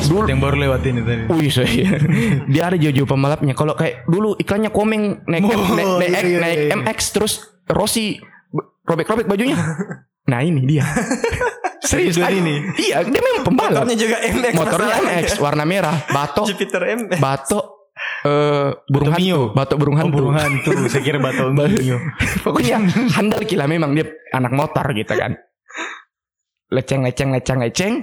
[0.00, 1.22] Dulu Yang baru lewat ini tadi.
[1.28, 1.90] Wih saya
[2.54, 3.52] Dia ada jauh-jauh pembalapnya.
[3.52, 6.74] Kalau kayak dulu iklannya komeng Naik, Oh, naik, naik, iya, iya, naik iya.
[6.78, 7.32] MX Terus
[7.68, 8.16] Rossi
[8.86, 9.58] Robek-robek bajunya.
[10.30, 10.86] Nah ini dia
[11.80, 12.28] Serius ada.
[12.30, 12.60] ini?
[12.78, 13.82] Iya dia memang pembalap.
[13.82, 14.52] Motornya juga MX.
[14.54, 14.94] Motornya.
[15.00, 15.96] MX Warna merah.
[16.06, 16.46] Batok.
[16.46, 17.18] Jupiter MX.
[17.18, 17.66] Batok
[18.20, 19.40] eh burung Batok Mio.
[19.40, 19.56] hantu.
[19.56, 20.14] Batok burung Oh, hantu.
[20.14, 20.70] burung hantu.
[20.86, 21.96] Saya kira batu mio.
[22.40, 22.76] Pokoknya
[23.10, 23.92] handal gila memang.
[23.92, 25.36] Dia anak motor gitu kan.
[26.70, 27.94] Leceng leceng leceng leceng.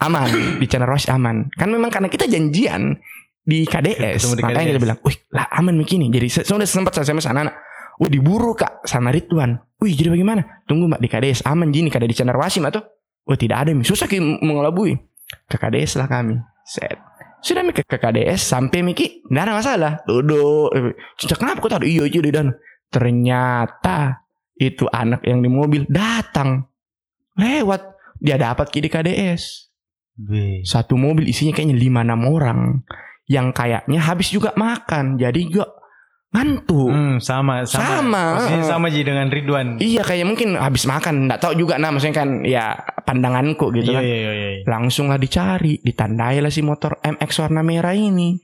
[0.00, 0.58] Aman.
[0.58, 1.48] Di channel Rush aman.
[1.50, 2.98] Kan memang karena kita janjian
[3.40, 4.70] Di KDS Ketemu di Makanya KDS.
[4.70, 6.06] kita bilang Wih lah aman begini.
[6.08, 7.54] Jadi saya sudah sempat saya SMS anak-anak
[7.98, 9.54] Wih diburu kak Sama Ridwan.
[9.76, 10.64] Wih jadi bagaimana?
[10.64, 12.80] Tunggu mbak di KDS Aman gini Kada di channel Wasim atau
[13.24, 13.84] Wah tidak ada Mi.
[13.84, 14.96] Susah ki mengelabui.
[15.48, 16.36] Ke KDS lah kami.
[16.64, 17.00] Set.
[17.44, 19.92] Sudah Mi ke, KDS sampai Miki nggak ada masalah.
[20.04, 20.72] Duduk.
[21.20, 21.84] Cinta kenapa kau tahu?
[21.84, 22.52] Iya iya di dan
[22.88, 24.24] ternyata
[24.56, 26.64] itu anak yang di mobil datang.
[27.36, 27.96] Lewat.
[28.24, 29.74] Dia dapat ki di KDS
[30.62, 32.60] satu mobil isinya kayaknya lima enam orang.
[33.26, 35.18] Yang kayaknya habis juga makan.
[35.18, 35.74] Jadi juga
[36.34, 38.02] ngantuk Hmm, sama, sama.
[38.02, 38.24] Sama.
[38.60, 39.78] Sama Ji dengan Ridwan.
[39.78, 43.96] iya kayak mungkin habis makan nggak tahu juga nah maksudnya kan ya pandanganku gitu Iya,
[43.96, 44.62] kan iya, iya, iya.
[44.66, 48.34] langsung lah dicari ditandai lah si motor MX warna merah ini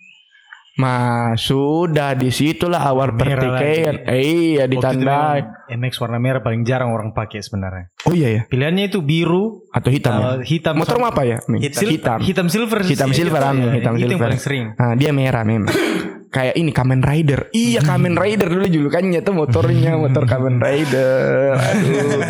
[0.72, 7.11] Mas sudah di situlah awal pertikaian eh, iya ditandai MX warna merah paling jarang orang
[7.11, 7.91] pakai sebenarnya.
[8.01, 10.24] oh iya ya Pilihannya itu biru, atau hitam ya?
[10.24, 11.36] uh, hitam, motor apa ya?
[11.68, 13.72] Sil- hitam hitam silver, Hitam silver, Iya, iya.
[13.76, 14.24] Hitam itu yang silver.
[14.24, 14.64] paling sering.
[14.72, 15.68] Nah, dia merah memang.
[16.31, 17.51] Kayak ini Kamen Rider.
[17.51, 21.59] Iya Kamen Rider dulu julukannya tuh motornya motor Kamen Rider.
[21.59, 22.22] Aduh.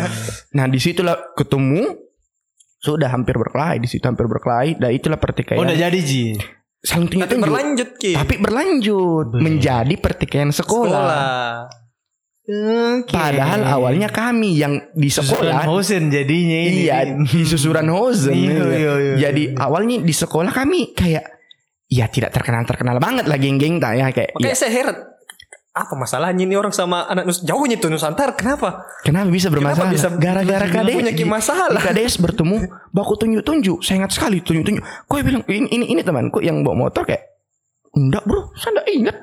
[0.57, 1.85] Nah di situlah ketemu
[2.81, 4.73] sudah hampir berkelahi di situ hampir berkelahi.
[4.75, 5.61] Dan itulah pertikaian.
[5.61, 6.33] Oh, udah jadi Ji.
[6.81, 8.17] saling Tapi berlanjut Ki.
[8.17, 11.69] Tapi berlanjut Be- menjadi pertikaian sekolah.
[13.05, 15.61] Padahal awalnya kami yang di sekolah.
[15.69, 16.89] Hosen jadinya ini.
[16.89, 18.33] Iya di susuran Hosen.
[18.33, 18.65] Iya, Iya.
[18.65, 19.61] iya, iya, Jadi iya.
[19.61, 21.21] awalnya di sekolah kami kayak
[21.91, 24.97] ya tidak terkenal terkenal banget lah geng-geng tak ya kayak Makanya ya, saya heran.
[25.71, 28.83] Apa masalahnya ini orang sama anak Nus jauhnya tuh Nusantara kenapa?
[29.07, 31.79] kenapa bisa bermasalah bisa gara-gara kenapa KDS punya masalah?
[31.79, 32.57] KDS bertemu
[32.91, 37.07] baku tunjuk-tunjuk saya ingat sekali tunjuk-tunjuk kok bilang ini ini, ini temanku yang bawa motor
[37.07, 37.31] kayak
[37.91, 39.17] Enggak bro, saya enggak ingat.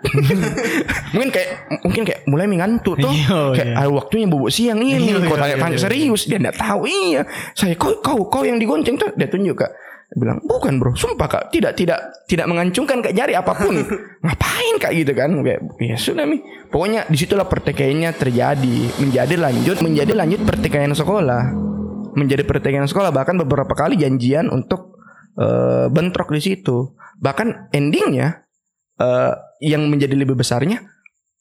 [1.17, 1.51] mungkin kayak
[1.89, 3.09] mungkin kayak mulai mengantuk tuh.
[3.09, 3.81] Iya, kayak iya.
[3.81, 5.09] ada waktunya bubuk siang ini.
[5.09, 5.85] Iya, kau iya, tanya iya, tanya iya.
[5.89, 6.81] serius, dia enggak tahu.
[6.85, 7.21] Iya,
[7.57, 9.09] saya kau kau kau yang digonceng tuh.
[9.17, 9.73] Dia tunjuk kak.
[10.09, 13.77] Bilang bukan bro, sumpah kak, tidak tidak tidak mengancungkan kak jari apa pun.
[14.25, 15.37] Ngapain kak gitu kan?
[15.45, 16.41] Kayak ya sudah mi.
[16.73, 21.53] Pokoknya di situlah pertikaiannya terjadi, menjadi lanjut, menjadi lanjut pertikaian sekolah,
[22.17, 23.13] menjadi pertikaian sekolah.
[23.13, 24.97] Bahkan beberapa kali janjian untuk
[25.37, 26.97] eh, bentrok di situ.
[27.21, 28.49] Bahkan endingnya
[28.97, 30.89] eh, yang menjadi lebih besarnya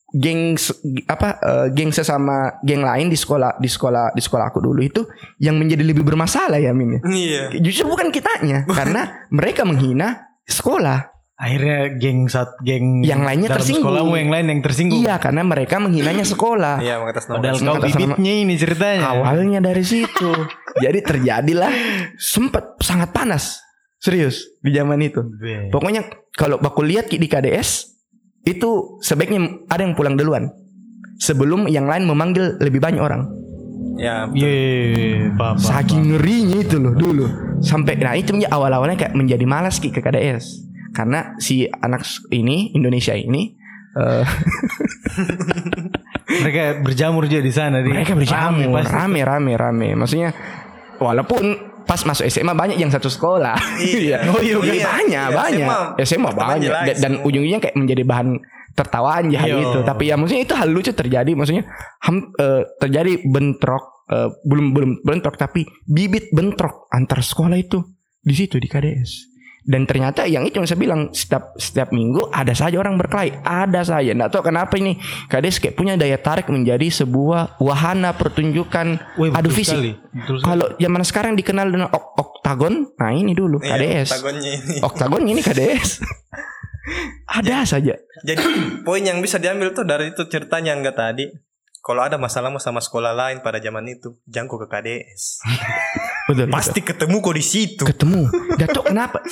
[0.07, 0.55] geng
[1.03, 5.03] apa eh, geng sesama geng lain di sekolah di sekolah di sekolah aku dulu itu
[5.43, 6.95] yang menjadi lebih bermasalah ya Min.
[6.95, 6.99] ya.
[7.03, 7.43] Iya.
[7.59, 11.11] Justru bukan kitanya karena mereka menghina sekolah.
[11.37, 13.93] Akhirnya geng sat geng Yang lainnya dalam tersinggung.
[13.93, 14.99] sekolahmu yang lain yang tersinggung.
[15.05, 16.81] Iya karena mereka menghinanya sekolah.
[16.81, 17.37] Iya, mengatas nama.
[17.37, 19.05] Padahal kau bibitnya ini ceritanya.
[19.13, 20.31] Awalnya dari situ.
[20.81, 21.69] Jadi terjadilah
[22.17, 23.61] sempat sangat panas.
[24.01, 25.21] Serius di zaman itu.
[25.37, 25.69] Be.
[25.69, 27.96] Pokoknya kalau aku lihat di KDS
[28.47, 30.47] itu sebaiknya ada yang pulang duluan
[31.19, 33.27] sebelum yang lain memanggil lebih banyak orang.
[33.97, 34.49] Ya, Iya, iya,
[34.93, 37.25] iya, paham, paham, Saking ngerinya itu loh dulu.
[37.59, 40.63] Sampai nah itu awal-awalnya kayak menjadi malas Ki, ke KDS.
[40.93, 43.57] Karena si anak ini Indonesia ini
[43.91, 44.21] paham.
[46.45, 47.81] Mereka berjamur juga di sana.
[47.81, 49.87] di- mereka berjamur Rame rame rame rame.
[49.97, 50.29] Maksudnya
[51.01, 53.55] walaupun pas masuk SMA banyak yang satu sekolah.
[53.79, 54.27] Iya.
[54.27, 55.67] oh iya, Iya, banyak iya, banyak.
[55.97, 57.25] SMA SMA, pertama banyak dan, dan semua.
[57.25, 58.27] ujungnya kayak menjadi bahan
[58.73, 59.63] tertawaan ya hal Iya.
[59.65, 59.79] itu.
[59.81, 61.31] Tapi ya maksudnya itu hal lucu terjadi.
[61.33, 61.63] Maksudnya
[62.01, 67.81] ham- eh, terjadi bentrok eh, belum belum bentrok tapi bibit bentrok antar sekolah itu
[68.17, 69.26] di situ di KDS.
[69.68, 73.84] Dan ternyata yang itu yang saya bilang setiap setiap minggu ada saja orang berkelahi, ada
[73.84, 74.15] saja.
[74.15, 74.95] Nggak tahu kenapa ini
[75.28, 79.99] KDS kayak punya daya tarik menjadi sebuah wahana pertunjukan Wih, adu fisik.
[80.39, 84.09] Kalau zaman sekarang dikenal dengan ok- oktagon, nah ini dulu Iya, KDS.
[84.15, 84.76] oktagonnya ini.
[84.80, 85.89] Oktagon ini KDS.
[87.38, 87.99] ada saja.
[88.24, 88.43] Jadi
[88.82, 91.28] poin yang bisa diambil tuh dari itu ceritanya enggak tadi.
[91.84, 95.43] Kalau ada masalahmu sama sekolah lain pada zaman itu, jangan kau ke KDS.
[96.28, 96.51] Betul.
[96.51, 97.84] Pasti ketemu kau di situ.
[97.88, 98.28] ketemu.
[98.59, 99.23] Datuk kenapa?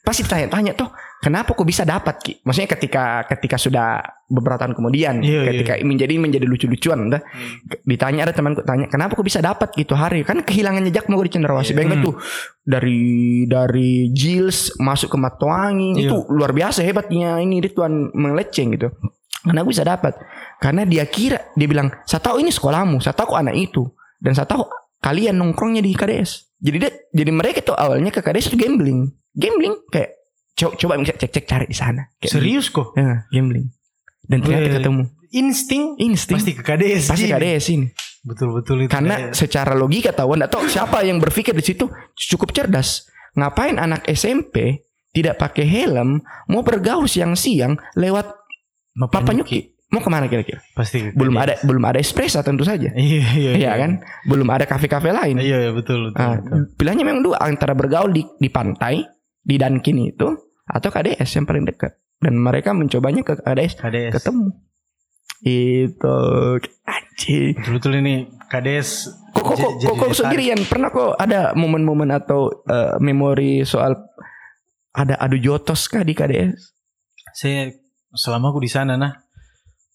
[0.00, 0.88] Pasti tanya-tanya tuh,
[1.20, 2.32] kenapa kok bisa dapat Ki?
[2.42, 7.20] Maksudnya ketika ketika sudah beberapa tahun kemudian, Iya, ketika menjadi menjadi lucu-lucuan, dah.
[7.84, 10.24] ditanya ada temanku tanya, kenapa kok bisa dapat gitu hari?
[10.24, 11.76] Kan kehilangan jejak mau di Cendrawasih.
[11.76, 12.14] Bayangkan tuh
[12.64, 16.08] dari dari Jils masuk ke Matuangi Iya.
[16.08, 18.88] itu luar biasa hebatnya ini Ridwan meleceng gitu.
[19.44, 20.16] Karena aku bisa dapat.
[20.58, 23.84] Karena dia kira dia bilang, "Saya tahu ini sekolahmu, saya tahu kok anak itu."
[24.16, 24.64] Dan saya tahu
[25.00, 26.60] kalian nongkrongnya di KDS.
[26.60, 29.08] Jadi dia, jadi mereka tuh awalnya ke KDS itu gambling.
[29.32, 30.20] Gambling kayak
[30.54, 32.12] coba coba cek-cek cari di sana.
[32.20, 32.92] Kayak Serius kok?
[32.92, 33.00] gitu.
[33.00, 33.66] Ya, gambling.
[34.28, 34.76] Dan ternyata Weh.
[34.76, 35.02] ketemu.
[35.30, 36.36] Insting Insting.
[36.36, 37.04] pasti ke KDS.
[37.08, 37.32] Pasti Ji.
[37.32, 37.86] KDS ini.
[38.20, 38.90] Betul-betul itu.
[38.92, 39.34] Karena KDS.
[39.40, 41.88] secara logika tahu atau siapa yang berpikir di situ
[42.30, 43.08] cukup cerdas.
[43.38, 44.84] Ngapain anak SMP
[45.14, 46.20] tidak pakai helm
[46.50, 48.26] mau bergaul siang-siang lewat
[49.08, 49.79] Papa Nyuki?
[49.90, 50.62] Mau ke mana kira-kira?
[50.70, 52.94] pasti Belum ada belum ada espresso tentu saja.
[52.98, 53.90] Iya, iya, Iya kan?
[54.22, 55.42] Belum ada kafe-kafe lain.
[55.42, 56.22] Iya, iya, betul, betul.
[56.22, 56.62] Nah, betul.
[56.78, 59.02] pilihannya memang dua antara bergaul di di pantai
[59.42, 60.30] di Dunkin itu
[60.70, 61.98] atau KDS yang paling dekat.
[62.22, 64.12] Dan mereka mencobanya ke KDS KDS.
[64.14, 64.46] ketemu.
[65.42, 66.16] Itu
[66.86, 67.58] anjing.
[67.58, 68.14] Betul-betul ini
[68.46, 68.90] KDS.
[69.34, 73.98] Kok kok kok, kok, kok sendirian pernah kok ada momen-momen atau eh, memori soal
[74.94, 76.78] ada adu jotos kah di KDS?
[77.34, 77.74] Saya
[78.14, 79.14] selama aku di sana nah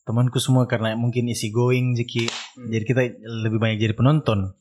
[0.05, 2.29] temanku semua karena mungkin isi going Jeki.
[2.55, 2.69] Hmm.
[2.69, 3.01] Jadi kita
[3.41, 4.53] lebih banyak jadi penonton.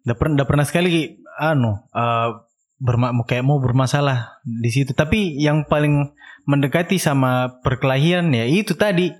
[0.00, 2.28] Udah pernah, pernah sekali anu eh,
[2.76, 4.90] berma kayak mau bermasalah di situ.
[4.90, 9.12] Tapi yang paling mendekati sama perkelahian ya itu tadi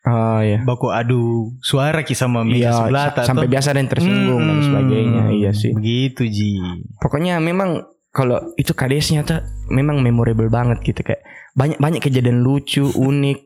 [0.00, 0.64] Oh iya.
[0.64, 1.20] baku adu
[1.60, 4.64] suara ki sama meja Iya, sebelah sa- tak, sampai biasa ada yang tersinggung dan Hmm,
[4.64, 5.22] sebagainya.
[5.30, 5.76] Iya sih.
[5.76, 6.52] Begitu Ji.
[6.96, 11.20] Pokoknya memang kalau itu KDS-nya tuh memang memorable banget gitu kayak
[11.52, 13.38] banyak banyak kejadian lucu, unik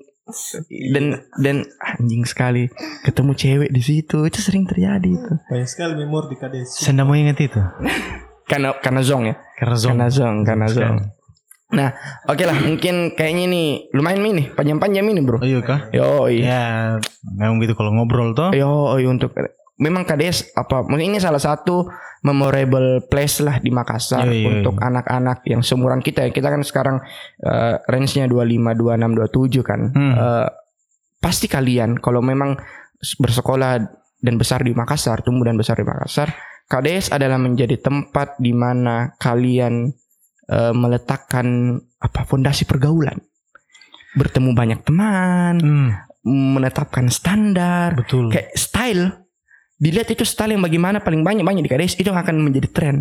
[0.93, 2.73] dan dan anjing sekali
[3.05, 5.33] ketemu cewek di situ itu sering terjadi itu.
[5.53, 6.65] Banyak sekali memori di.
[6.65, 7.61] Saya nggak mau ingat itu.
[8.51, 9.35] Karena karena zong ya.
[9.57, 9.91] Karena zong.
[9.97, 10.97] Karena zong, karena zong.
[11.75, 11.91] Nah,
[12.29, 15.41] oke lah mungkin kayaknya nih lumayan ini panjang-panjang ini, Bro.
[15.41, 15.89] Oh iya kah?
[15.91, 18.53] Yo, Ya, memang gitu kalau ngobrol toh.
[18.53, 19.33] Yo, untuk
[19.75, 21.91] memang KDS apa mungkin ini salah satu
[22.23, 24.89] memorable place lah di Makassar Iya, iya, untuk iya.
[24.89, 26.31] anak-anak yang seumuran kita ya.
[26.31, 26.97] Kita kan sekarang
[27.43, 29.81] eh, range-nya 25, 26, 27 kan.
[29.93, 30.15] Hmm.
[30.15, 30.49] Eh,
[31.21, 32.57] pasti kalian kalau memang
[33.19, 33.81] bersekolah
[34.25, 36.33] dan besar di Makassar, tumbuh dan besar di Makassar,
[36.65, 39.93] KDS adalah menjadi tempat di mana kalian
[40.49, 43.21] eh, meletakkan apa fondasi pergaulan.
[44.15, 45.91] Bertemu banyak teman, Hmm,
[46.25, 48.33] menetapkan standar, betul.
[48.33, 49.24] kayak style
[49.77, 52.97] dilihat itu style yang bagaimana paling banyak banyak di KDS itu yang akan menjadi tren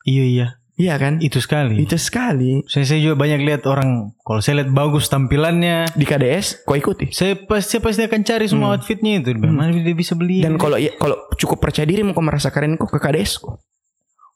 [0.00, 0.46] Iya iya.
[0.80, 1.20] Iya kan?
[1.20, 1.76] Itu sekali.
[1.84, 2.64] Itu sekali.
[2.64, 7.12] Saya, saya juga banyak lihat orang kalau saya lihat bagus tampilannya, Di KDS kau ikuti.
[7.12, 9.36] saya pasti saya pasti akan cari semua outfitnya itu.
[9.36, 10.40] Mana dia bisa beli?
[10.40, 13.60] Dan kalau iya- kalau cukup percaya diri mau kau merasa keren kok ke KDS kok.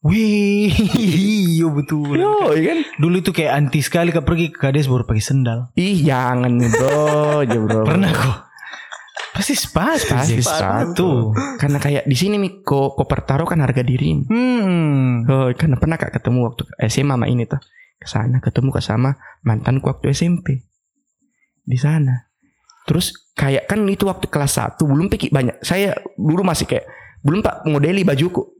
[0.04, 0.68] Wih,
[1.00, 2.12] iya betul.
[2.20, 2.78] Yo, iya kan?
[3.00, 5.72] Dulu itu kayak anti sekali ke pergi ke kades baru pakai sendal.
[5.80, 7.88] Ih, jangan bro, bro.
[7.88, 8.36] Pernah kok?
[9.34, 10.14] Pasti sepatu.
[10.14, 10.46] Pasti Jack.
[10.46, 11.34] sepatu.
[11.58, 14.30] Karena kayak di sini nih kau kau pertaruhkan harga dirimu.
[14.30, 15.26] Hmm.
[15.26, 17.58] Oh, karena pernah kak ketemu waktu SMA sama ini tuh
[17.98, 20.62] ke sana ketemu ke sama mantanku waktu SMP
[21.66, 22.30] di sana.
[22.86, 25.58] Terus kayak kan itu waktu kelas 1 belum pikir banyak.
[25.66, 26.86] Saya dulu masih kayak
[27.26, 28.54] belum pak modeli bajuku.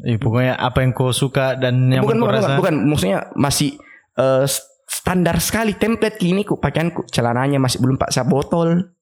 [0.00, 2.56] Ya, pokoknya apa yang kau suka dan yang bukan, bukan, rasa.
[2.56, 3.76] bukan, bukan, maksudnya masih
[4.16, 4.46] eh,
[4.88, 8.92] standar sekali template gini ku pakaianku celananya masih belum pak botol.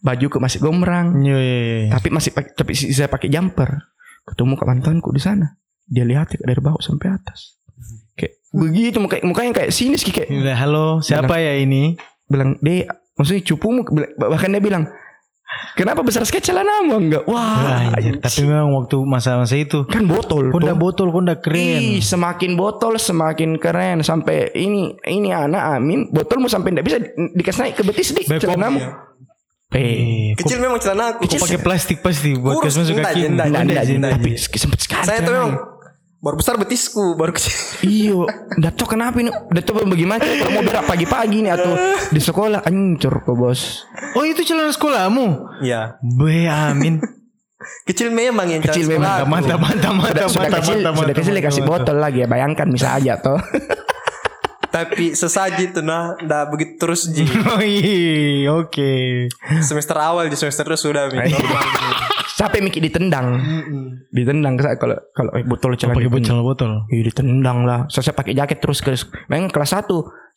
[0.00, 1.18] Bajuku masih gombrang.
[1.18, 1.88] Iya, iya, iya.
[1.90, 3.70] Tapi masih pakai tapi saya pakai jumper.
[4.24, 5.58] Ketemu ke mantanku di sana.
[5.84, 7.58] Dia lihat dari bawah sampai atas.
[8.12, 11.94] Kayak begitu mukanya, mukanya kayak sinis kayak Udah, halo, siapa ya ini?
[12.24, 12.84] bilang deh
[13.14, 14.84] maksudnya cupumu Bilang- bahkan dia bilang
[15.72, 18.20] kenapa besar sekali celanamu enggak wah Wah, anjir.
[18.20, 20.78] tapi memang waktu masa-masa itu kan botol Honda toh.
[20.78, 21.80] botol, Honda keren.
[21.80, 27.10] Ih, semakin botol semakin keren sampai ini ini anak Amin botolmu sampai tidak bisa di-
[27.34, 28.78] dikasih naik ke betis di Bepom, celanamu.
[29.70, 31.28] Eh, kok, Kecil memang celana aku.
[31.28, 33.28] kok pakai plastik pasti buat Kurus, masuk kaki.
[33.28, 35.04] enggak, enggak, enggak, tapi sempet sekali.
[35.04, 35.52] Saya tuh memang
[36.18, 37.52] baru besar betisku, baru kecil.
[37.84, 39.28] Iyo, udah tau kenapa ini?
[39.28, 41.72] Udah tau bagaimana kalau mau berak pagi-pagi nih atau
[42.08, 43.84] di sekolah ancur kok bos.
[44.14, 45.60] Oh, itu celana sekolahmu?
[45.60, 46.00] Iya.
[46.00, 47.04] Be, amin.
[47.84, 49.44] Kecil memang yang Kecil celana memang.
[49.44, 49.64] mantap, aku.
[49.68, 51.78] mantap, mantap, Sudah, sudah mantap, kecil, mantap, sudah mantap, kecil mantap, dikasih mantap.
[51.84, 52.26] botol lagi ya.
[52.26, 53.38] Bayangkan bisa aja toh.
[54.68, 57.24] Tapi sesaji tuh nah, ndak begitu terus ji.
[57.52, 58.92] Oh iya, oke.
[59.64, 61.24] semester awal di semester terus sudah Mi.
[62.36, 63.40] Sampai mikir ditendang.
[64.12, 65.96] Ditendang ke saya kalau kalau eh, botol celana.
[65.98, 66.44] Pakai ditendang.
[66.44, 66.72] botol botol.
[66.92, 67.80] Iya ditendang lah.
[67.90, 68.94] So, saya pakai jaket terus ke
[69.26, 69.88] Memang kelas 1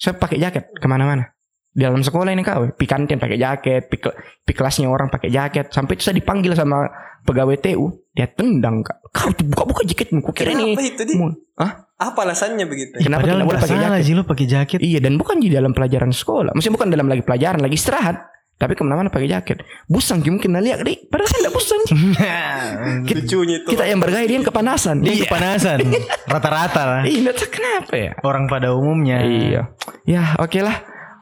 [0.01, 1.29] saya pakai jaket ke mana-mana.
[1.71, 5.31] Di dalam sekolah ini kau, pi kantin pakai jaket, pi, ke- pi kelasnya orang pakai
[5.31, 5.71] jaket.
[5.71, 6.83] Sampai itu saya dipanggil sama
[7.23, 8.97] pegawai TU, dia tendang kak.
[9.13, 10.75] Kau tuh buka-buka jaketmu, kukira ini.
[10.75, 11.15] Kenapa itu, Di?
[11.55, 11.71] Hah?
[12.01, 12.97] Apa alasannya begitu?
[12.97, 14.01] Kenapa Padahal tidak boleh pakai jaket?
[14.01, 14.79] sih lo pakai jaket.
[14.81, 16.57] Iya dan bukan di dalam pelajaran sekolah.
[16.57, 18.17] Maksudnya bukan dalam lagi pelajaran, lagi istirahat.
[18.61, 19.65] Tapi ke mana-mana pakai jaket.
[19.89, 20.97] Busang mungkin lihat deh.
[21.09, 21.81] Padahal saya tidak busang.
[23.09, 23.67] kita, Lucunya itu.
[23.73, 24.95] kita yang bergaya dia yang kepanasan.
[25.01, 25.77] Dia kepanasan.
[26.33, 27.01] Rata-rata lah.
[27.05, 28.11] Iya, nggak tahu kenapa ya.
[28.21, 29.21] Orang pada umumnya.
[29.21, 29.61] Iya.
[30.05, 30.77] Ya, oke lah.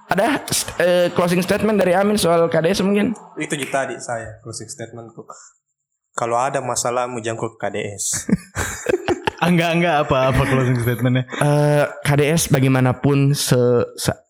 [0.10, 0.42] Ada
[0.84, 3.16] eh, closing statement dari Amin soal KDS mungkin?
[3.40, 5.24] Itu tadi saya closing statementku.
[6.18, 8.28] Kalau ada masalah mau jangkau ke KDS.
[9.40, 11.24] Enggak enggak apa apa closing statementnya.
[11.40, 13.56] Eh, KDS bagaimanapun se,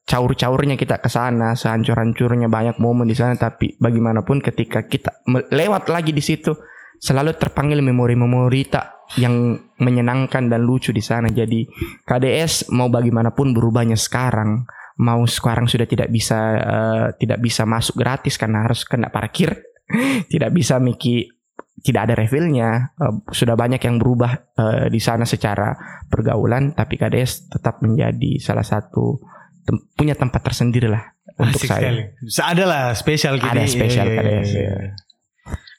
[0.05, 6.14] caur-caurnya kita ke sana, sehancur-hancurnya banyak momen di sana, tapi bagaimanapun ketika kita lewat lagi
[6.14, 6.53] di situ
[6.99, 11.34] selalu terpanggil memori-memori tak yang menyenangkan dan lucu di sana.
[11.34, 11.66] Jadi
[12.05, 14.70] KDS mau bagaimanapun berubahnya sekarang,
[15.01, 19.57] mau sekarang sudah tidak bisa eh, tidak bisa masuk gratis karena harus kena parkir,
[20.34, 21.39] tidak bisa Miki
[21.80, 25.74] tidak ada refillnya, eh, sudah banyak yang berubah eh, di sana secara
[26.08, 29.20] pergaulan, tapi KDS tetap menjadi salah satu
[29.64, 31.04] tem- punya tempat tersendiri lah
[31.38, 31.90] untuk Asik saya.
[32.26, 32.50] sekali.
[32.58, 33.52] Ada lah spesial gini.
[33.52, 34.74] Ada spesial Iya, iya, KDS, iya, ya.
[34.76, 34.92] iya.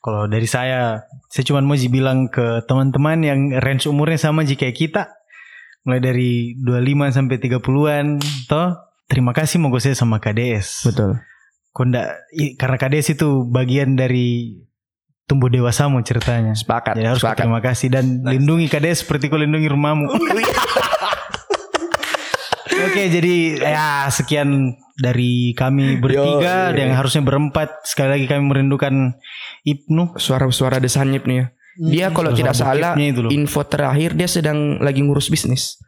[0.01, 5.13] Kalau dari saya, saya cuma mau bilang ke teman-teman yang range umurnya sama jika kita,
[5.85, 8.07] mulai dari 25 sampai 30-an,
[8.49, 8.69] toh
[9.05, 10.89] terima kasih mau saya sama KDS.
[10.89, 11.21] Betul.
[11.71, 12.17] Konda,
[12.57, 14.57] karena KDS itu bagian dari
[15.31, 16.59] tumbuh dewasamu ceritanya.
[16.59, 16.99] Sepakat.
[16.99, 17.47] Jadi harus sepakat.
[17.47, 20.11] terima kasih dan lindungi KDS seperti kau lindungi rumahmu.
[22.81, 27.87] Oke, jadi ya sekian dari kami bertiga Yo, yang harusnya berempat.
[27.87, 29.15] Sekali lagi kami merindukan
[29.63, 30.19] Ibnu.
[30.19, 31.47] Suara-suara desanyip nih ya.
[31.81, 32.93] Dia kalau Suara tidak salah
[33.31, 35.79] info terakhir dia sedang lagi ngurus bisnis.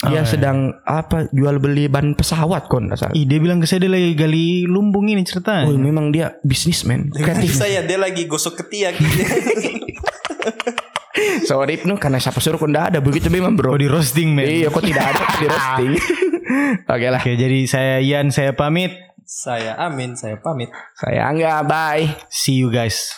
[0.00, 0.28] Oh, Dia iya.
[0.28, 3.12] sedang apa jual beli ban pesawat kok enggak salah.
[3.12, 5.68] Ih, dia bilang ke saya dia lagi gali lumbung ini ceritanya.
[5.68, 7.12] Oh, memang dia bisnismen.
[7.12, 7.52] Kreatif.
[7.52, 8.96] saya dia lagi gosok ketiak.
[11.44, 13.76] Sorry Ibnu karena siapa suruh enggak ada begitu memang bro.
[13.76, 14.48] Oh di roasting men.
[14.48, 15.92] Iya kok tidak ada di roasting.
[16.96, 17.20] Oke lah.
[17.20, 18.96] Oke, jadi saya Ian, saya pamit.
[19.28, 20.72] saya Amin, saya pamit.
[20.96, 22.08] Saya enggak bye.
[22.32, 23.12] See you guys.